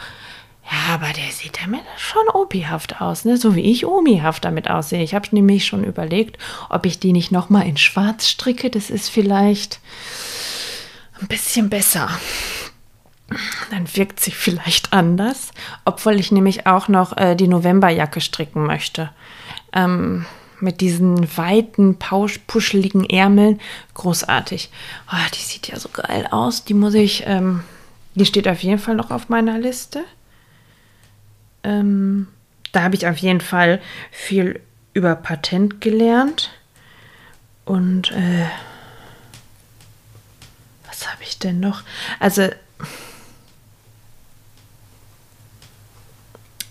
Ja, 0.71 0.95
aber 0.95 1.07
der 1.13 1.33
sieht 1.33 1.59
damit 1.61 1.83
schon 1.97 2.29
opihaft 2.29 3.01
aus, 3.01 3.25
ne? 3.25 3.37
So 3.37 3.57
wie 3.57 3.63
ich 3.73 3.85
omihaft 3.85 4.45
damit 4.45 4.71
aussehe. 4.71 5.03
Ich 5.03 5.15
habe 5.15 5.27
nämlich 5.33 5.67
schon 5.67 5.83
überlegt, 5.83 6.39
ob 6.69 6.87
ich 6.87 7.01
die 7.01 7.13
nicht 7.13 7.33
noch 7.33 7.51
mal 7.51 7.67
in 7.67 7.77
Schwarz 7.77 8.29
stricke. 8.29 8.71
Das 8.71 8.91
ist 8.91 9.09
vielleicht 9.09 9.81
ein 11.21 11.27
bisschen 11.27 11.69
besser. 11.69 12.09
Dann 13.73 13.89
wirkt 13.97 14.21
sie 14.21 14.31
vielleicht 14.31 14.93
anders, 14.93 15.51
obwohl 15.85 16.21
ich 16.21 16.31
nämlich 16.31 16.69
auch 16.69 16.87
noch 16.87 17.17
äh, 17.17 17.35
die 17.35 17.49
Novemberjacke 17.49 18.21
stricken 18.21 18.67
möchte. 18.67 19.11
Ähm, 19.73 20.27
mit 20.61 20.81
diesen 20.81 21.37
weiten, 21.37 21.99
puscheligen 22.47 23.09
Ärmeln. 23.09 23.61
Großartig. 23.95 24.71
Oh, 25.13 25.31
die 25.35 25.43
sieht 25.43 25.69
ja 25.69 25.79
so 25.79 25.89
geil 25.89 26.27
aus. 26.31 26.65
Die 26.65 26.75
muss 26.75 26.95
ich, 26.95 27.25
ähm, 27.27 27.63
die 28.15 28.27
steht 28.27 28.49
auf 28.49 28.63
jeden 28.63 28.79
Fall 28.79 28.95
noch 28.95 29.11
auf 29.11 29.29
meiner 29.29 29.59
Liste. 29.59 30.05
Ähm, 31.63 32.29
da 32.73 32.83
habe 32.83 32.95
ich 32.95 33.07
auf 33.07 33.17
jeden 33.19 33.41
Fall 33.41 33.81
viel 34.11 34.61
über 34.93 35.15
Patent 35.17 35.81
gelernt. 35.81 36.51
Und 37.65 38.13
äh, 38.13 38.47
was 40.87 41.11
habe 41.11 41.23
ich 41.23 41.39
denn 41.39 41.61
noch? 41.61 41.83
Also 42.21 42.49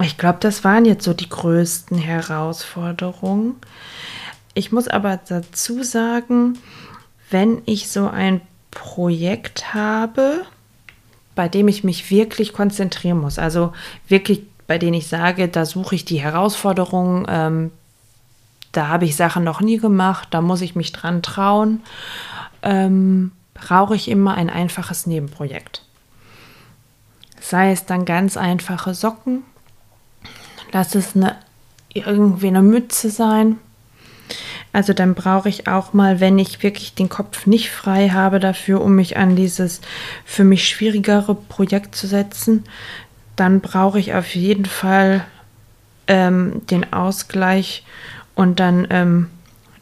Ich 0.01 0.17
glaube, 0.17 0.39
das 0.41 0.63
waren 0.63 0.85
jetzt 0.85 1.05
so 1.05 1.13
die 1.13 1.29
größten 1.29 1.97
Herausforderungen. 1.97 3.55
Ich 4.53 4.71
muss 4.71 4.87
aber 4.87 5.17
dazu 5.17 5.83
sagen, 5.83 6.57
wenn 7.29 7.61
ich 7.65 7.89
so 7.89 8.07
ein 8.07 8.41
Projekt 8.71 9.73
habe, 9.73 10.45
bei 11.33 11.47
dem 11.47 11.67
ich 11.67 11.83
mich 11.83 12.11
wirklich 12.11 12.53
konzentrieren 12.53 13.19
muss, 13.19 13.39
also 13.39 13.73
wirklich 14.07 14.43
bei 14.67 14.77
denen 14.77 14.95
ich 14.95 15.07
sage, 15.07 15.47
da 15.47 15.65
suche 15.65 15.95
ich 15.95 16.05
die 16.05 16.21
Herausforderungen, 16.21 17.25
ähm, 17.29 17.71
da 18.71 18.87
habe 18.87 19.05
ich 19.05 19.15
Sachen 19.15 19.43
noch 19.43 19.61
nie 19.61 19.77
gemacht, 19.77 20.29
da 20.31 20.41
muss 20.41 20.61
ich 20.61 20.75
mich 20.75 20.91
dran 20.91 21.21
trauen, 21.21 21.81
ähm, 22.63 23.31
brauche 23.53 23.95
ich 23.95 24.09
immer 24.09 24.35
ein 24.35 24.49
einfaches 24.49 25.05
Nebenprojekt. 25.05 25.83
Sei 27.39 27.71
es 27.71 27.85
dann 27.85 28.05
ganz 28.05 28.37
einfache 28.37 28.93
Socken, 28.93 29.43
Lass 30.75 30.93
es 30.93 31.15
eine, 31.15 31.37
irgendwie 31.93 32.47
eine 32.47 32.61
Mütze 32.61 33.09
sein. 33.09 33.59
Also 34.73 34.91
dann 34.91 35.15
brauche 35.15 35.47
ich 35.47 35.69
auch 35.69 35.93
mal, 35.93 36.19
wenn 36.19 36.37
ich 36.37 36.63
wirklich 36.63 36.95
den 36.95 37.07
Kopf 37.07 37.45
nicht 37.45 37.71
frei 37.71 38.09
habe 38.09 38.41
dafür, 38.41 38.81
um 38.81 38.93
mich 38.93 39.15
an 39.15 39.37
dieses 39.37 39.79
für 40.25 40.43
mich 40.43 40.67
schwierigere 40.67 41.33
Projekt 41.33 41.95
zu 41.95 42.07
setzen, 42.07 42.65
dann 43.37 43.61
brauche 43.61 44.01
ich 44.01 44.15
auf 44.15 44.35
jeden 44.35 44.65
Fall 44.65 45.25
ähm, 46.07 46.61
den 46.69 46.91
Ausgleich 46.91 47.85
und 48.35 48.59
dann 48.59 48.85
ähm, 48.89 49.29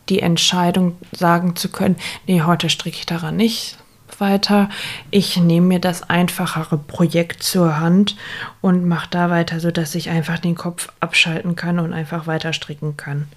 die 0.09 0.19
Entscheidung 0.19 0.95
sagen 1.11 1.55
zu 1.55 1.69
können, 1.69 1.95
nee, 2.27 2.43
heute 2.43 2.69
stricke 2.69 2.97
ich 2.99 3.07
daran 3.07 3.35
nicht, 3.35 3.79
weiter. 4.23 4.69
Ich 5.11 5.37
nehme 5.37 5.67
mir 5.67 5.79
das 5.79 6.09
einfachere 6.09 6.77
Projekt 6.77 7.43
zur 7.43 7.79
Hand 7.79 8.15
und 8.61 8.87
mache 8.87 9.09
da 9.11 9.29
weiter, 9.29 9.59
sodass 9.59 9.93
ich 9.95 10.09
einfach 10.09 10.39
den 10.39 10.55
Kopf 10.55 10.89
abschalten 11.01 11.55
kann 11.55 11.79
und 11.79 11.93
einfach 11.93 12.25
weiter 12.25 12.53
stricken 12.53 12.95
kann. 12.95 13.27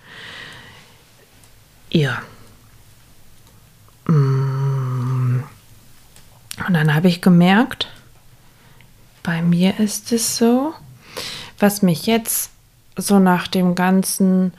Ja. 1.91 2.23
Mm. 4.07 5.43
Und 6.67 6.75
dann 6.75 6.95
habe 6.95 7.09
ich 7.09 7.21
gemerkt, 7.21 7.89
bei 9.23 9.43
mir 9.43 9.79
ist 9.81 10.13
es 10.13 10.37
so, 10.37 10.73
was 11.59 11.83
mich 11.83 12.07
jetzt 12.07 12.51
so 12.97 13.19
nach 13.19 13.49
dem 13.49 13.75
ganzen 13.75 14.53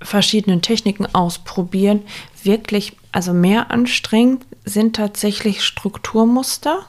verschiedenen 0.00 0.62
Techniken 0.62 1.06
ausprobieren, 1.14 2.02
wirklich, 2.42 2.96
also 3.14 3.32
mehr 3.32 3.70
anstrengend 3.70 4.44
sind 4.64 4.96
tatsächlich 4.96 5.62
Strukturmuster. 5.62 6.84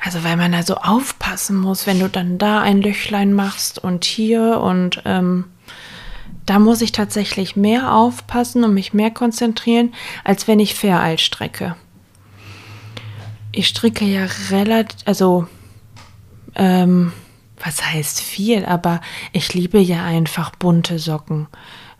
Also 0.00 0.24
weil 0.24 0.38
man 0.38 0.52
da 0.52 0.62
so 0.62 0.76
aufpassen 0.76 1.58
muss, 1.60 1.86
wenn 1.86 2.00
du 2.00 2.08
dann 2.08 2.38
da 2.38 2.62
ein 2.62 2.80
Löchlein 2.80 3.34
machst 3.34 3.78
und 3.78 4.06
hier 4.06 4.60
und 4.62 5.02
ähm, 5.04 5.44
da 6.46 6.58
muss 6.58 6.80
ich 6.80 6.92
tatsächlich 6.92 7.56
mehr 7.56 7.92
aufpassen 7.92 8.64
und 8.64 8.72
mich 8.72 8.94
mehr 8.94 9.10
konzentrieren, 9.10 9.92
als 10.24 10.48
wenn 10.48 10.60
ich 10.60 10.74
Fair 10.74 11.18
strecke. 11.18 11.76
Ich 13.52 13.68
stricke 13.68 14.06
ja 14.06 14.26
relativ, 14.48 14.98
also 15.04 15.46
ähm, 16.54 17.12
was 17.62 17.84
heißt 17.84 18.18
viel, 18.18 18.64
aber 18.64 19.02
ich 19.32 19.52
liebe 19.52 19.78
ja 19.78 20.04
einfach 20.04 20.52
bunte 20.56 20.98
Socken. 20.98 21.48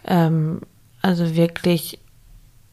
Ähm, 0.06 0.62
also 1.02 1.36
wirklich, 1.36 1.98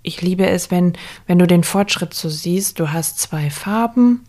ich 0.04 0.22
liebe 0.22 0.48
es, 0.48 0.72
wenn, 0.72 0.94
wenn 1.28 1.40
du 1.40 1.48
den 1.48 1.64
Fortschritt 1.64 2.14
so 2.14 2.30
siehst, 2.30 2.80
du 2.80 2.92
hast 2.92 3.20
zwei 3.20 3.50
Farben 3.50 4.26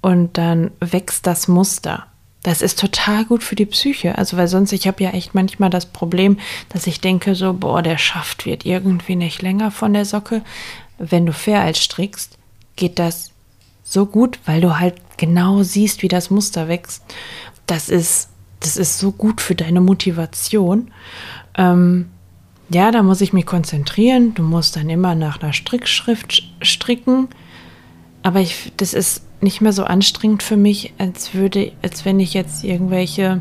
und 0.00 0.38
dann 0.38 0.70
wächst 0.80 1.26
das 1.26 1.48
Muster. 1.48 2.06
Das 2.42 2.60
ist 2.60 2.78
total 2.78 3.24
gut 3.24 3.44
für 3.44 3.54
die 3.54 3.66
Psyche. 3.66 4.18
Also, 4.18 4.36
weil 4.36 4.48
sonst, 4.48 4.72
ich 4.72 4.88
habe 4.88 5.02
ja 5.04 5.10
echt 5.10 5.34
manchmal 5.34 5.70
das 5.70 5.86
Problem, 5.86 6.38
dass 6.70 6.88
ich 6.88 7.00
denke, 7.00 7.36
so, 7.36 7.52
boah, 7.52 7.82
der 7.82 7.98
Schaft 7.98 8.46
wird 8.46 8.66
irgendwie 8.66 9.14
nicht 9.14 9.42
länger 9.42 9.70
von 9.70 9.92
der 9.92 10.04
Socke. 10.04 10.42
Wenn 10.98 11.26
du 11.26 11.32
fair 11.32 11.60
als 11.60 11.78
strickst, 11.78 12.38
geht 12.74 12.98
das 12.98 13.30
so 13.84 14.06
gut, 14.06 14.40
weil 14.44 14.60
du 14.60 14.80
halt 14.80 14.96
genau 15.18 15.62
siehst, 15.62 16.02
wie 16.02 16.08
das 16.08 16.30
Muster 16.30 16.66
wächst 16.66 17.02
das 17.66 17.88
ist, 17.88 18.28
das 18.60 18.76
ist 18.76 18.98
so 18.98 19.12
gut 19.12 19.40
für 19.40 19.54
deine 19.54 19.80
Motivation. 19.80 20.90
Ähm, 21.56 22.10
ja, 22.72 22.90
da 22.90 23.02
muss 23.02 23.20
ich 23.20 23.32
mich 23.32 23.46
konzentrieren. 23.46 24.34
Du 24.34 24.42
musst 24.42 24.76
dann 24.76 24.88
immer 24.88 25.14
nach 25.14 25.42
einer 25.42 25.52
Strickschrift 25.52 26.42
stricken. 26.62 27.28
Aber 28.22 28.40
ich, 28.40 28.72
das 28.76 28.94
ist 28.94 29.22
nicht 29.42 29.60
mehr 29.60 29.72
so 29.72 29.84
anstrengend 29.84 30.42
für 30.42 30.56
mich, 30.56 30.92
als 30.98 31.34
würde, 31.34 31.72
als 31.82 32.04
wenn 32.04 32.20
ich 32.20 32.34
jetzt 32.34 32.64
irgendwelche 32.64 33.40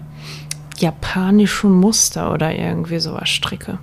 japanischen 0.77 1.71
Muster 1.71 2.33
oder 2.33 2.53
irgendwie 2.53 2.99
sowas 2.99 3.29
stricke. 3.29 3.77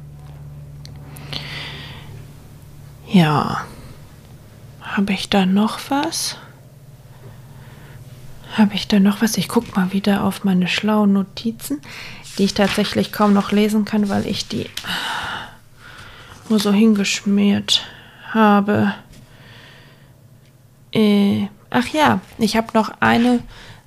Ja. 3.10 3.64
Habe 4.82 5.12
ich 5.12 5.28
da 5.28 5.46
noch 5.46 5.78
was? 5.88 6.36
Habe 8.54 8.74
ich 8.74 8.88
da 8.88 8.98
noch 8.98 9.22
was? 9.22 9.36
Ich 9.36 9.48
gucke 9.48 9.78
mal 9.78 9.92
wieder 9.92 10.24
auf 10.24 10.42
meine 10.44 10.66
schlauen 10.66 11.12
Notizen. 11.12 11.80
Die 12.38 12.44
ich 12.44 12.54
tatsächlich 12.54 13.12
kaum 13.12 13.32
noch 13.32 13.52
lesen 13.52 13.84
kann, 13.84 14.08
weil 14.08 14.26
ich 14.26 14.48
die 14.48 14.66
nur 16.48 16.58
so 16.58 16.72
hingeschmiert 16.72 17.82
habe. 18.30 18.94
Äh, 20.92 21.48
ach 21.70 21.88
ja, 21.88 22.20
ich 22.38 22.56
habe 22.56 22.68
noch 22.74 22.90
eine, 23.00 23.40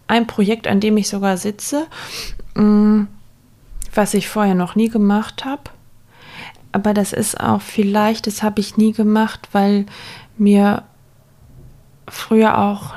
ein 0.07 0.27
Projekt, 0.27 0.67
an 0.67 0.79
dem 0.79 0.97
ich 0.97 1.07
sogar 1.07 1.37
sitze, 1.37 1.87
mh, 2.55 2.63
mm, 2.63 3.07
was 3.93 4.13
ich 4.13 4.27
vorher 4.29 4.55
noch 4.55 4.75
nie 4.75 4.89
gemacht 4.89 5.43
habe. 5.45 5.63
Aber 6.71 6.93
das 6.93 7.11
ist 7.11 7.39
auch 7.39 7.61
vielleicht, 7.61 8.27
das 8.27 8.43
habe 8.43 8.61
ich 8.61 8.77
nie 8.77 8.93
gemacht, 8.93 9.49
weil 9.51 9.85
mir 10.37 10.83
früher 12.07 12.57
auch, 12.57 12.95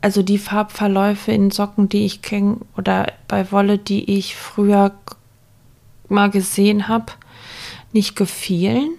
also 0.00 0.22
die 0.22 0.38
Farbverläufe 0.38 1.32
in 1.32 1.50
Socken, 1.50 1.88
die 1.88 2.04
ich 2.04 2.22
kenne, 2.22 2.58
oder 2.76 3.12
bei 3.28 3.50
Wolle, 3.52 3.78
die 3.78 4.18
ich 4.18 4.36
früher 4.36 4.92
mal 6.08 6.30
gesehen 6.30 6.88
habe, 6.88 7.12
nicht 7.92 8.16
gefielen. 8.16 8.90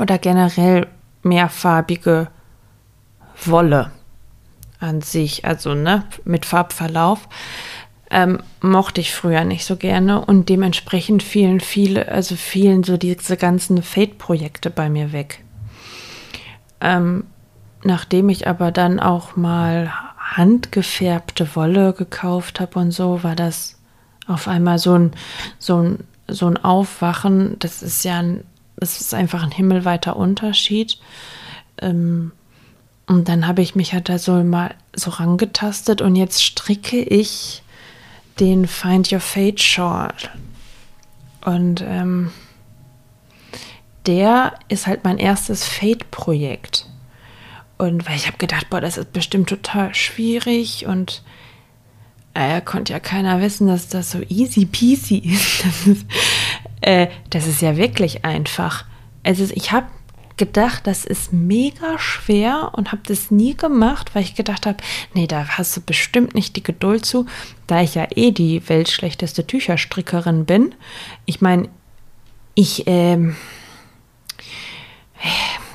Oder 0.00 0.18
generell 0.18 0.86
mehrfarbige 1.22 2.28
Wolle 3.44 3.92
an 4.80 5.00
sich, 5.02 5.44
also 5.44 5.74
ne, 5.74 6.04
mit 6.24 6.46
Farbverlauf, 6.46 7.28
ähm, 8.10 8.40
mochte 8.60 9.00
ich 9.00 9.14
früher 9.14 9.44
nicht 9.44 9.64
so 9.64 9.76
gerne 9.76 10.24
und 10.24 10.48
dementsprechend 10.48 11.22
fielen 11.22 11.60
viele, 11.60 12.08
also 12.08 12.36
fielen 12.36 12.84
so 12.84 12.96
diese 12.96 13.36
ganzen 13.36 13.82
Fade-Projekte 13.82 14.70
bei 14.70 14.90
mir 14.90 15.12
weg. 15.12 15.42
Ähm, 16.80 17.24
nachdem 17.84 18.28
ich 18.28 18.46
aber 18.46 18.70
dann 18.70 19.00
auch 19.00 19.36
mal 19.36 19.92
handgefärbte 20.18 21.54
Wolle 21.54 21.92
gekauft 21.92 22.60
habe 22.60 22.78
und 22.78 22.90
so, 22.90 23.22
war 23.22 23.36
das 23.36 23.78
auf 24.26 24.48
einmal 24.48 24.78
so 24.78 24.94
ein, 24.94 25.12
so 25.58 25.82
ein, 25.82 25.98
so 26.28 26.46
ein 26.46 26.56
Aufwachen. 26.56 27.56
Das 27.58 27.82
ist 27.82 28.04
ja 28.04 28.20
ein, 28.20 28.44
das 28.76 29.00
ist 29.00 29.14
einfach 29.14 29.42
ein 29.42 29.50
himmelweiter 29.50 30.16
Unterschied. 30.16 30.98
Ähm, 31.80 32.32
und 33.06 33.28
dann 33.28 33.46
habe 33.46 33.62
ich 33.62 33.74
mich 33.74 33.92
halt 33.92 34.08
da 34.08 34.18
so 34.18 34.42
mal 34.44 34.74
so 34.94 35.10
rangetastet 35.10 36.00
und 36.00 36.16
jetzt 36.16 36.42
stricke 36.42 37.00
ich 37.00 37.62
den 38.40 38.66
Find 38.66 39.12
Your 39.12 39.20
Fate 39.20 39.60
Short. 39.60 40.30
Und 41.44 41.82
ähm, 41.86 42.32
der 44.06 44.54
ist 44.68 44.86
halt 44.86 45.04
mein 45.04 45.18
erstes 45.18 45.64
Fate-Projekt. 45.64 46.86
Und 47.82 48.06
weil 48.06 48.14
ich 48.14 48.28
habe 48.28 48.38
gedacht, 48.38 48.70
boah, 48.70 48.80
das 48.80 48.96
ist 48.96 49.12
bestimmt 49.12 49.48
total 49.48 49.92
schwierig 49.92 50.86
und 50.86 51.24
äh, 52.32 52.60
konnte 52.60 52.92
ja 52.92 53.00
keiner 53.00 53.40
wissen, 53.40 53.66
dass 53.66 53.88
das 53.88 54.12
so 54.12 54.20
easy 54.28 54.66
peasy 54.66 55.16
ist. 55.24 55.64
Das 55.64 55.86
ist, 55.88 56.06
äh, 56.80 57.08
das 57.30 57.48
ist 57.48 57.60
ja 57.60 57.76
wirklich 57.76 58.24
einfach. 58.24 58.84
Also 59.24 59.52
ich 59.52 59.72
habe 59.72 59.88
gedacht, 60.36 60.86
das 60.86 61.04
ist 61.04 61.32
mega 61.32 61.98
schwer 61.98 62.70
und 62.76 62.92
habe 62.92 63.02
das 63.04 63.32
nie 63.32 63.56
gemacht, 63.56 64.14
weil 64.14 64.22
ich 64.22 64.36
gedacht 64.36 64.64
habe, 64.64 64.78
nee, 65.12 65.26
da 65.26 65.44
hast 65.48 65.76
du 65.76 65.80
bestimmt 65.80 66.36
nicht 66.36 66.54
die 66.54 66.62
Geduld 66.62 67.04
zu, 67.04 67.26
da 67.66 67.82
ich 67.82 67.96
ja 67.96 68.06
eh 68.14 68.30
die 68.30 68.68
weltschlechteste 68.68 69.44
Tücherstrickerin 69.44 70.44
bin. 70.44 70.72
Ich 71.26 71.40
meine, 71.40 71.68
ich, 72.54 72.84
ähm, 72.86 73.34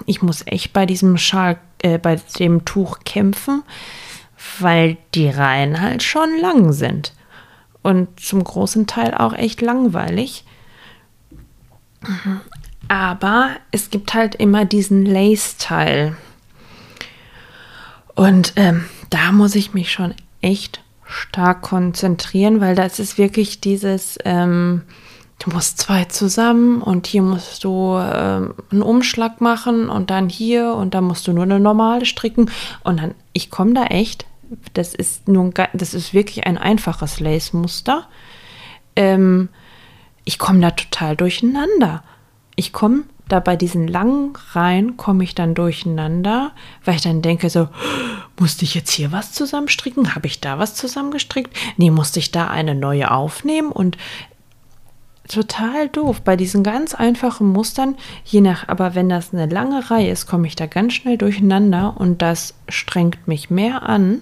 ich 0.08 0.24
muss 0.24 0.42
echt 0.48 0.74
bei 0.74 0.88
diesem 0.88 1.18
Schal, 1.18 1.60
äh, 1.84 2.00
bei 2.00 2.16
dem 2.40 2.66
Tuch 2.66 3.00
kämpfen, 3.06 3.62
weil 4.60 4.98
die 5.14 5.30
Reihen 5.30 5.80
halt 5.80 6.02
schon 6.02 6.40
lang 6.40 6.72
sind. 6.72 7.14
Und 7.84 8.20
zum 8.20 8.44
großen 8.44 8.88
Teil 8.88 9.14
auch 9.14 9.34
echt 9.34 9.62
langweilig. 9.62 10.46
Aber 12.88 13.52
es 13.72 13.90
gibt 13.90 14.14
halt 14.14 14.36
immer 14.36 14.66
diesen 14.66 15.06
Lace-Teil. 15.06 16.16
Und 18.16 18.54
ähm, 18.56 18.86
da 19.10 19.32
muss 19.32 19.56
ich 19.56 19.74
mich 19.74 19.92
schon 19.92 20.16
echt 20.42 20.82
stark 21.06 21.62
konzentrieren, 21.62 22.62
weil 22.62 22.76
das 22.76 23.00
ist 23.00 23.18
wirklich 23.18 23.62
dieses, 23.62 24.18
ähm, 24.24 24.84
du 25.48 25.56
musst 25.56 25.80
zwei 25.80 26.04
zusammen 26.06 26.82
und 26.82 27.08
hier 27.08 27.22
musst 27.22 27.64
du 27.64 27.98
ähm, 27.98 28.54
einen 28.70 28.82
Umschlag 28.82 29.40
machen 29.40 29.90
und 29.90 30.10
dann 30.10 30.28
hier 30.28 30.74
und 30.74 30.94
dann 30.94 31.06
musst 31.06 31.26
du 31.28 31.32
nur 31.32 31.44
eine 31.44 31.60
normale 31.60 32.06
stricken 32.06 32.52
und 32.84 33.00
dann, 33.00 33.16
ich 33.32 33.50
komme 33.50 33.74
da 33.74 33.86
echt, 33.86 34.26
das 34.74 34.94
ist 34.94 35.28
nun, 35.30 35.54
das 35.74 35.94
ist 35.94 36.14
wirklich 36.14 36.46
ein 36.46 36.58
einfaches 36.58 37.22
Lace-Muster. 37.22 38.08
Ähm, 38.98 39.48
ich 40.26 40.38
komme 40.38 40.60
da 40.60 40.72
total 40.72 41.16
durcheinander. 41.16 42.04
Ich 42.58 42.74
komme 42.74 43.04
da 43.30 43.40
bei 43.40 43.56
diesen 43.56 43.88
langen 43.88 44.34
Reihen 44.52 44.98
komme 44.98 45.24
ich 45.24 45.36
dann 45.36 45.54
durcheinander, 45.54 46.52
weil 46.84 46.96
ich 46.96 47.02
dann 47.02 47.22
denke 47.22 47.50
so, 47.50 47.70
musste 48.40 48.66
ich 48.66 48.76
jetzt 48.76 48.92
hier 48.92 49.12
was 49.12 49.32
zusammenstricken? 49.32 50.16
Habe 50.16 50.28
ich 50.28 50.42
da 50.42 50.60
was 50.60 50.76
zusammengestrickt? 50.76 51.56
Nee, 51.78 51.92
musste 51.92 52.20
ich 52.20 52.32
da 52.32 52.48
eine 52.48 52.76
neue 52.76 53.12
aufnehmen? 53.12 53.72
Und 53.72 53.98
total 55.28 55.90
doof. 55.90 56.22
Bei 56.22 56.36
diesen 56.36 56.64
ganz 56.64 56.96
einfachen 56.96 57.48
Mustern, 57.48 57.96
je 58.26 58.42
nach, 58.42 58.68
aber 58.68 58.96
wenn 58.96 59.10
das 59.10 59.34
eine 59.34 59.46
lange 59.46 59.90
Reihe 59.90 60.12
ist, 60.12 60.28
komme 60.28 60.48
ich 60.48 60.56
da 60.56 60.66
ganz 60.66 60.94
schnell 60.94 61.18
durcheinander 61.18 61.96
und 61.98 62.22
das 62.22 62.54
strengt 62.70 63.28
mich 63.28 63.50
mehr 63.50 63.84
an 63.84 64.22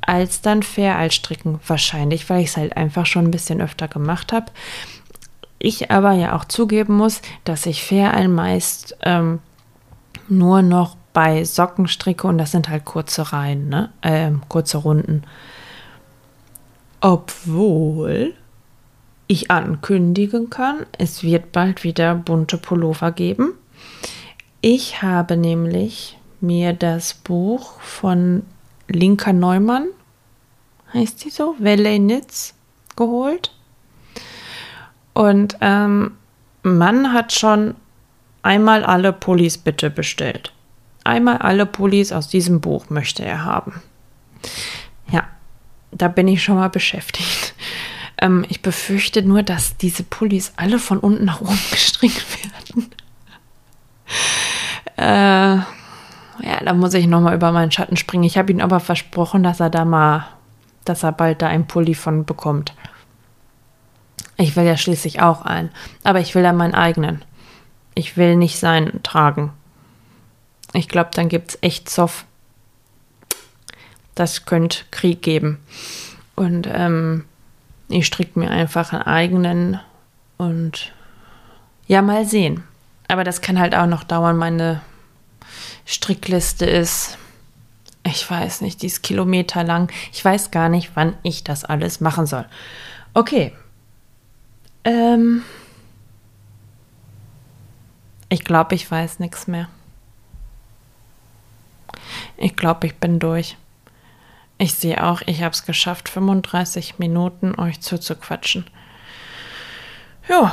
als 0.00 0.40
dann 0.40 0.62
fair 0.62 0.96
als 0.96 1.14
stricken. 1.14 1.60
Wahrscheinlich, 1.66 2.30
weil 2.30 2.40
ich 2.40 2.48
es 2.48 2.56
halt 2.56 2.76
einfach 2.76 3.04
schon 3.04 3.26
ein 3.26 3.30
bisschen 3.30 3.60
öfter 3.60 3.88
gemacht 3.88 4.32
habe. 4.32 4.46
Ich 5.58 5.90
aber 5.90 6.12
ja 6.12 6.34
auch 6.34 6.46
zugeben 6.46 6.96
muss, 6.96 7.20
dass 7.44 7.66
ich 7.66 7.84
fair 7.84 8.26
meist 8.28 8.96
ähm, 9.02 9.40
nur 10.28 10.62
noch 10.62 10.96
bei 11.12 11.44
Socken 11.44 11.88
stricke 11.88 12.26
und 12.26 12.38
das 12.38 12.52
sind 12.52 12.68
halt 12.68 12.84
kurze 12.84 13.32
Reihen, 13.32 13.68
ne? 13.68 13.90
Ähm, 14.02 14.42
kurze 14.48 14.78
Runden. 14.78 15.24
Obwohl 17.00 18.34
ich 19.28 19.50
ankündigen 19.50 20.50
kann, 20.50 20.86
es 20.96 21.22
wird 21.22 21.52
bald 21.52 21.84
wieder 21.84 22.14
bunte 22.14 22.58
Pullover 22.58 23.12
geben. 23.12 23.52
Ich 24.60 25.02
habe 25.02 25.36
nämlich 25.36 26.18
mir 26.40 26.72
das 26.72 27.14
Buch 27.14 27.80
von 27.80 28.42
Linka 28.88 29.32
Neumann, 29.32 29.86
heißt 30.94 31.24
die 31.24 31.30
so, 31.30 31.54
Velenitz, 31.58 32.54
geholt. 32.96 33.52
Und 35.12 35.56
ähm, 35.60 36.12
Mann 36.62 37.12
hat 37.12 37.32
schon 37.32 37.74
einmal 38.42 38.84
alle 38.84 39.12
Pullis 39.12 39.58
bitte 39.58 39.90
bestellt. 39.90 40.52
Einmal 41.04 41.38
alle 41.38 41.66
Pullis 41.66 42.12
aus 42.12 42.28
diesem 42.28 42.60
Buch 42.60 42.90
möchte 42.90 43.24
er 43.24 43.44
haben. 43.44 43.82
Ja, 45.10 45.24
da 45.90 46.08
bin 46.08 46.28
ich 46.28 46.42
schon 46.42 46.56
mal 46.56 46.68
beschäftigt. 46.68 47.47
Ähm, 48.20 48.44
ich 48.48 48.62
befürchte 48.62 49.22
nur, 49.22 49.42
dass 49.42 49.76
diese 49.76 50.02
Pullis 50.02 50.52
alle 50.56 50.78
von 50.78 50.98
unten 50.98 51.24
nach 51.24 51.40
oben 51.40 51.58
gestrickt 51.70 52.24
werden. 52.42 52.90
äh, 54.96 55.62
ja, 56.40 56.60
da 56.64 56.74
muss 56.74 56.94
ich 56.94 57.06
nochmal 57.06 57.34
über 57.34 57.52
meinen 57.52 57.72
Schatten 57.72 57.96
springen. 57.96 58.24
Ich 58.24 58.38
habe 58.38 58.52
ihm 58.52 58.60
aber 58.60 58.80
versprochen, 58.80 59.42
dass 59.42 59.60
er 59.60 59.70
da 59.70 59.84
mal, 59.84 60.26
dass 60.84 61.02
er 61.02 61.12
bald 61.12 61.42
da 61.42 61.48
einen 61.48 61.66
Pulli 61.66 61.94
von 61.94 62.24
bekommt. 62.24 62.74
Ich 64.36 64.54
will 64.54 64.64
ja 64.64 64.76
schließlich 64.76 65.20
auch 65.20 65.42
einen, 65.42 65.70
aber 66.04 66.20
ich 66.20 66.34
will 66.34 66.44
ja 66.44 66.52
meinen 66.52 66.74
eigenen. 66.74 67.24
Ich 67.94 68.16
will 68.16 68.36
nicht 68.36 68.58
seinen 68.58 69.02
tragen. 69.02 69.52
Ich 70.72 70.88
glaube, 70.88 71.10
dann 71.12 71.28
gibt 71.28 71.50
es 71.50 71.58
echt 71.60 71.88
Zoff. 71.88 72.24
Das 74.14 74.46
könnte 74.46 74.84
Krieg 74.92 75.22
geben. 75.22 75.58
Und 76.36 76.68
ähm, 76.70 77.24
ich 77.88 78.06
stricke 78.06 78.38
mir 78.38 78.50
einfach 78.50 78.92
einen 78.92 79.02
eigenen 79.02 79.80
und 80.36 80.92
ja, 81.86 82.02
mal 82.02 82.26
sehen. 82.26 82.64
Aber 83.08 83.24
das 83.24 83.40
kann 83.40 83.58
halt 83.58 83.74
auch 83.74 83.86
noch 83.86 84.04
dauern. 84.04 84.36
Meine 84.36 84.82
Strickliste 85.86 86.66
ist, 86.66 87.16
ich 88.04 88.30
weiß 88.30 88.60
nicht, 88.60 88.82
die 88.82 88.86
ist 88.86 89.02
Kilometer 89.02 89.64
lang. 89.64 89.90
Ich 90.12 90.22
weiß 90.22 90.50
gar 90.50 90.68
nicht, 90.68 90.90
wann 90.94 91.16
ich 91.22 91.44
das 91.44 91.64
alles 91.64 92.00
machen 92.00 92.26
soll. 92.26 92.44
Okay. 93.14 93.52
Ähm 94.84 95.42
ich 98.28 98.44
glaube, 98.44 98.74
ich 98.74 98.90
weiß 98.90 99.18
nichts 99.18 99.46
mehr. 99.46 99.68
Ich 102.36 102.54
glaube, 102.54 102.86
ich 102.86 102.96
bin 102.96 103.18
durch. 103.18 103.56
Ich 104.58 104.74
sehe 104.74 105.04
auch, 105.04 105.22
ich 105.26 105.42
habe 105.42 105.52
es 105.52 105.64
geschafft, 105.64 106.08
35 106.08 106.98
Minuten 106.98 107.54
euch 107.58 107.80
zuzuquatschen. 107.80 108.66
Ja, 110.28 110.52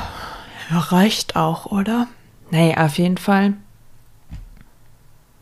reicht 0.70 1.36
auch, 1.36 1.66
oder? 1.66 2.06
Nee, 2.50 2.76
auf 2.76 2.98
jeden 2.98 3.18
Fall 3.18 3.54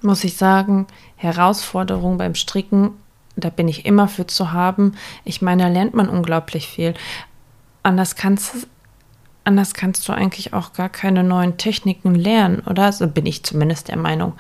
muss 0.05 0.25
ich 0.25 0.37
sagen, 0.37 0.87
Herausforderung 1.17 2.19
beim 2.19 2.35
Stricken, 2.35 2.91
da 3.37 3.51
bin 3.51 3.69
ich 3.69 3.87
immer 3.87 4.07
für 4.07 4.27
zu 4.27 4.53
haben. 4.53 4.95
Ich 5.25 5.43
meine, 5.43 5.65
da 5.65 5.69
lernt 5.69 5.95
man 5.95 6.09
unglaublich 6.09 6.69
viel. 6.69 6.95
anders 7.83 8.15
kannst 8.15 8.69
anders 9.47 9.75
kannst 9.75 10.09
du 10.09 10.15
eigentlich 10.15 10.55
auch 10.55 10.73
gar 10.73 10.89
keine 10.89 11.23
neuen 11.23 11.59
Techniken 11.59 12.15
lernen, 12.15 12.61
oder? 12.61 12.91
So 12.93 13.07
bin 13.07 13.27
ich 13.27 13.43
zumindest 13.45 13.89
der 13.89 13.99
Meinung. 13.99 14.33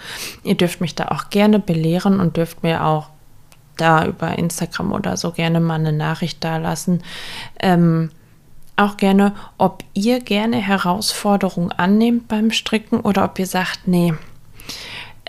Ihr 0.44 0.54
dürft 0.54 0.80
mich 0.80 0.94
da 0.94 1.08
auch 1.08 1.28
gerne 1.28 1.58
belehren 1.58 2.20
und 2.20 2.38
dürft 2.38 2.62
mir 2.62 2.84
auch 2.84 3.10
da 3.76 4.06
über 4.06 4.38
Instagram 4.38 4.92
oder 4.92 5.16
so 5.16 5.32
gerne 5.32 5.60
mal 5.60 5.74
eine 5.74 5.92
Nachricht 5.92 6.42
da 6.44 6.56
lassen. 6.56 7.02
Ähm, 7.60 8.10
auch 8.76 8.96
gerne, 8.96 9.34
ob 9.56 9.84
ihr 9.94 10.20
gerne 10.20 10.56
Herausforderungen 10.56 11.72
annehmt 11.72 12.28
beim 12.28 12.50
Stricken 12.50 13.00
oder 13.00 13.24
ob 13.24 13.38
ihr 13.38 13.46
sagt, 13.46 13.86
nee, 13.86 14.14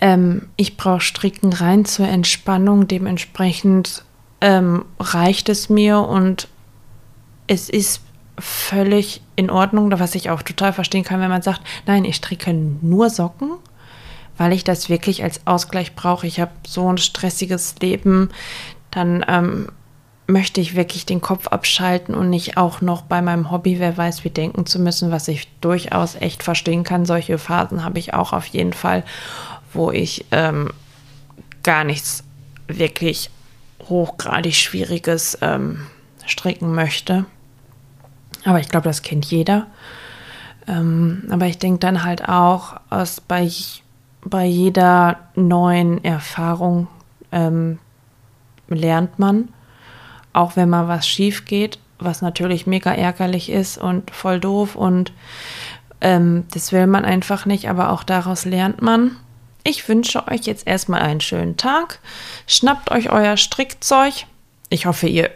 ähm, 0.01 0.47
ich 0.55 0.77
brauche 0.77 1.01
Stricken 1.01 1.53
rein 1.53 1.85
zur 1.85 2.07
Entspannung. 2.07 2.87
Dementsprechend 2.87 4.03
ähm, 4.41 4.85
reicht 4.99 5.49
es 5.49 5.69
mir 5.69 5.99
und 5.99 6.47
es 7.47 7.69
ist 7.69 8.01
völlig 8.37 9.21
in 9.35 9.49
Ordnung, 9.49 9.91
was 9.99 10.15
ich 10.15 10.29
auch 10.29 10.41
total 10.41 10.73
verstehen 10.73 11.03
kann, 11.03 11.21
wenn 11.21 11.29
man 11.29 11.41
sagt, 11.41 11.61
nein, 11.85 12.03
ich 12.03 12.17
stricke 12.17 12.53
nur 12.53 13.09
Socken, 13.09 13.51
weil 14.37 14.53
ich 14.53 14.63
das 14.63 14.89
wirklich 14.89 15.23
als 15.23 15.41
Ausgleich 15.45 15.95
brauche. 15.95 16.27
Ich 16.27 16.39
habe 16.39 16.51
so 16.67 16.91
ein 16.91 16.97
stressiges 16.97 17.75
Leben, 17.79 18.29
dann 18.91 19.25
ähm, 19.27 19.69
möchte 20.27 20.59
ich 20.59 20.75
wirklich 20.75 21.05
den 21.05 21.21
Kopf 21.21 21.47
abschalten 21.47 22.15
und 22.15 22.29
nicht 22.29 22.57
auch 22.57 22.81
noch 22.81 23.03
bei 23.03 23.21
meinem 23.21 23.51
Hobby, 23.51 23.79
wer 23.79 23.95
weiß, 23.95 24.23
wie 24.23 24.29
denken 24.29 24.65
zu 24.65 24.79
müssen, 24.79 25.11
was 25.11 25.27
ich 25.27 25.47
durchaus 25.61 26.15
echt 26.15 26.43
verstehen 26.43 26.83
kann. 26.83 27.05
Solche 27.05 27.37
Phasen 27.37 27.83
habe 27.83 27.99
ich 27.99 28.13
auch 28.13 28.33
auf 28.33 28.47
jeden 28.47 28.73
Fall, 28.73 29.03
wo 29.73 29.91
ich 29.91 30.25
ähm, 30.31 30.71
gar 31.63 31.83
nichts 31.83 32.23
wirklich 32.67 33.29
hochgradig 33.87 34.55
Schwieriges 34.55 35.37
ähm, 35.41 35.85
stricken 36.25 36.73
möchte. 36.73 37.25
Aber 38.45 38.59
ich 38.59 38.69
glaube, 38.69 38.87
das 38.87 39.01
kennt 39.01 39.25
jeder. 39.25 39.67
Ähm, 40.67 41.23
aber 41.29 41.45
ich 41.45 41.59
denke 41.59 41.79
dann 41.79 42.03
halt 42.03 42.27
auch, 42.27 42.75
aus 42.89 43.21
bei, 43.21 43.49
bei 44.25 44.45
jeder 44.45 45.19
neuen 45.35 46.03
Erfahrung 46.03 46.87
ähm, 47.31 47.79
lernt 48.67 49.19
man 49.19 49.49
auch 50.35 50.55
wenn 50.55 50.69
mal 50.69 50.87
was 50.87 51.07
schief 51.07 51.45
geht, 51.45 51.79
was 51.97 52.21
natürlich 52.21 52.67
mega 52.67 52.93
ärgerlich 52.93 53.49
ist 53.49 53.77
und 53.77 54.11
voll 54.11 54.39
doof 54.39 54.75
und 54.75 55.13
ähm, 56.01 56.45
das 56.51 56.73
will 56.73 56.87
man 56.87 57.05
einfach 57.05 57.45
nicht, 57.45 57.69
aber 57.69 57.89
auch 57.89 58.03
daraus 58.03 58.43
lernt 58.45 58.81
man. 58.81 59.15
Ich 59.63 59.87
wünsche 59.87 60.27
euch 60.27 60.41
jetzt 60.41 60.67
erstmal 60.67 61.01
einen 61.01 61.21
schönen 61.21 61.57
Tag. 61.57 61.99
Schnappt 62.45 62.91
euch 62.91 63.09
euer 63.09 63.37
Strickzeug. 63.37 64.25
Ich 64.69 64.85
hoffe, 64.85 65.07
ihr 65.07 65.31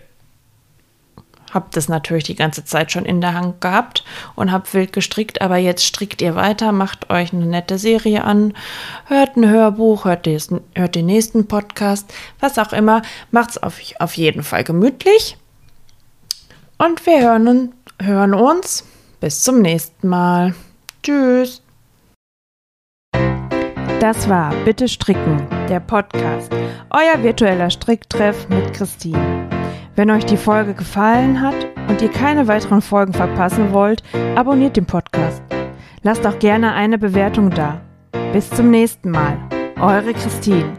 habt 1.53 1.77
es 1.77 1.89
natürlich 1.89 2.23
die 2.23 2.35
ganze 2.35 2.65
Zeit 2.65 2.91
schon 2.91 3.05
in 3.05 3.21
der 3.21 3.33
Hand 3.33 3.61
gehabt 3.61 4.03
und 4.35 4.51
habt 4.51 4.73
wild 4.73 4.93
gestrickt, 4.93 5.41
aber 5.41 5.57
jetzt 5.57 5.85
strickt 5.85 6.21
ihr 6.21 6.35
weiter, 6.35 6.71
macht 6.71 7.09
euch 7.09 7.33
eine 7.33 7.45
nette 7.45 7.77
Serie 7.77 8.23
an, 8.23 8.53
hört 9.05 9.37
ein 9.37 9.49
Hörbuch, 9.49 10.05
hört, 10.05 10.25
den, 10.25 10.61
hört 10.75 10.95
den 10.95 11.05
nächsten 11.05 11.47
Podcast, 11.47 12.13
was 12.39 12.57
auch 12.57 12.73
immer, 12.73 13.01
macht's 13.31 13.57
auf, 13.57 13.79
auf 13.99 14.15
jeden 14.15 14.43
Fall 14.43 14.63
gemütlich. 14.63 15.37
Und 16.77 17.05
wir 17.05 17.21
hören, 17.21 17.73
hören 18.01 18.33
uns. 18.33 18.85
Bis 19.19 19.43
zum 19.43 19.61
nächsten 19.61 20.07
Mal. 20.07 20.55
Tschüss. 21.03 21.61
Das 23.99 24.29
war 24.29 24.53
Bitte 24.63 24.87
Stricken, 24.87 25.45
der 25.67 25.81
Podcast. 25.81 26.49
Euer 26.89 27.21
virtueller 27.21 27.69
Stricktreff 27.69 28.47
mit 28.47 28.73
Christine. 28.73 29.58
Wenn 29.99 30.11
euch 30.11 30.23
die 30.23 30.37
Folge 30.37 30.73
gefallen 30.73 31.41
hat 31.41 31.67
und 31.89 32.01
ihr 32.01 32.07
keine 32.07 32.47
weiteren 32.47 32.81
Folgen 32.81 33.11
verpassen 33.11 33.73
wollt, 33.73 34.01
abonniert 34.33 34.77
den 34.77 34.85
Podcast. 34.85 35.43
Lasst 36.03 36.25
auch 36.25 36.39
gerne 36.39 36.71
eine 36.71 36.97
Bewertung 36.97 37.49
da. 37.49 37.81
Bis 38.31 38.49
zum 38.49 38.71
nächsten 38.71 39.11
Mal. 39.11 39.37
Eure 39.77 40.13
Christine. 40.13 40.71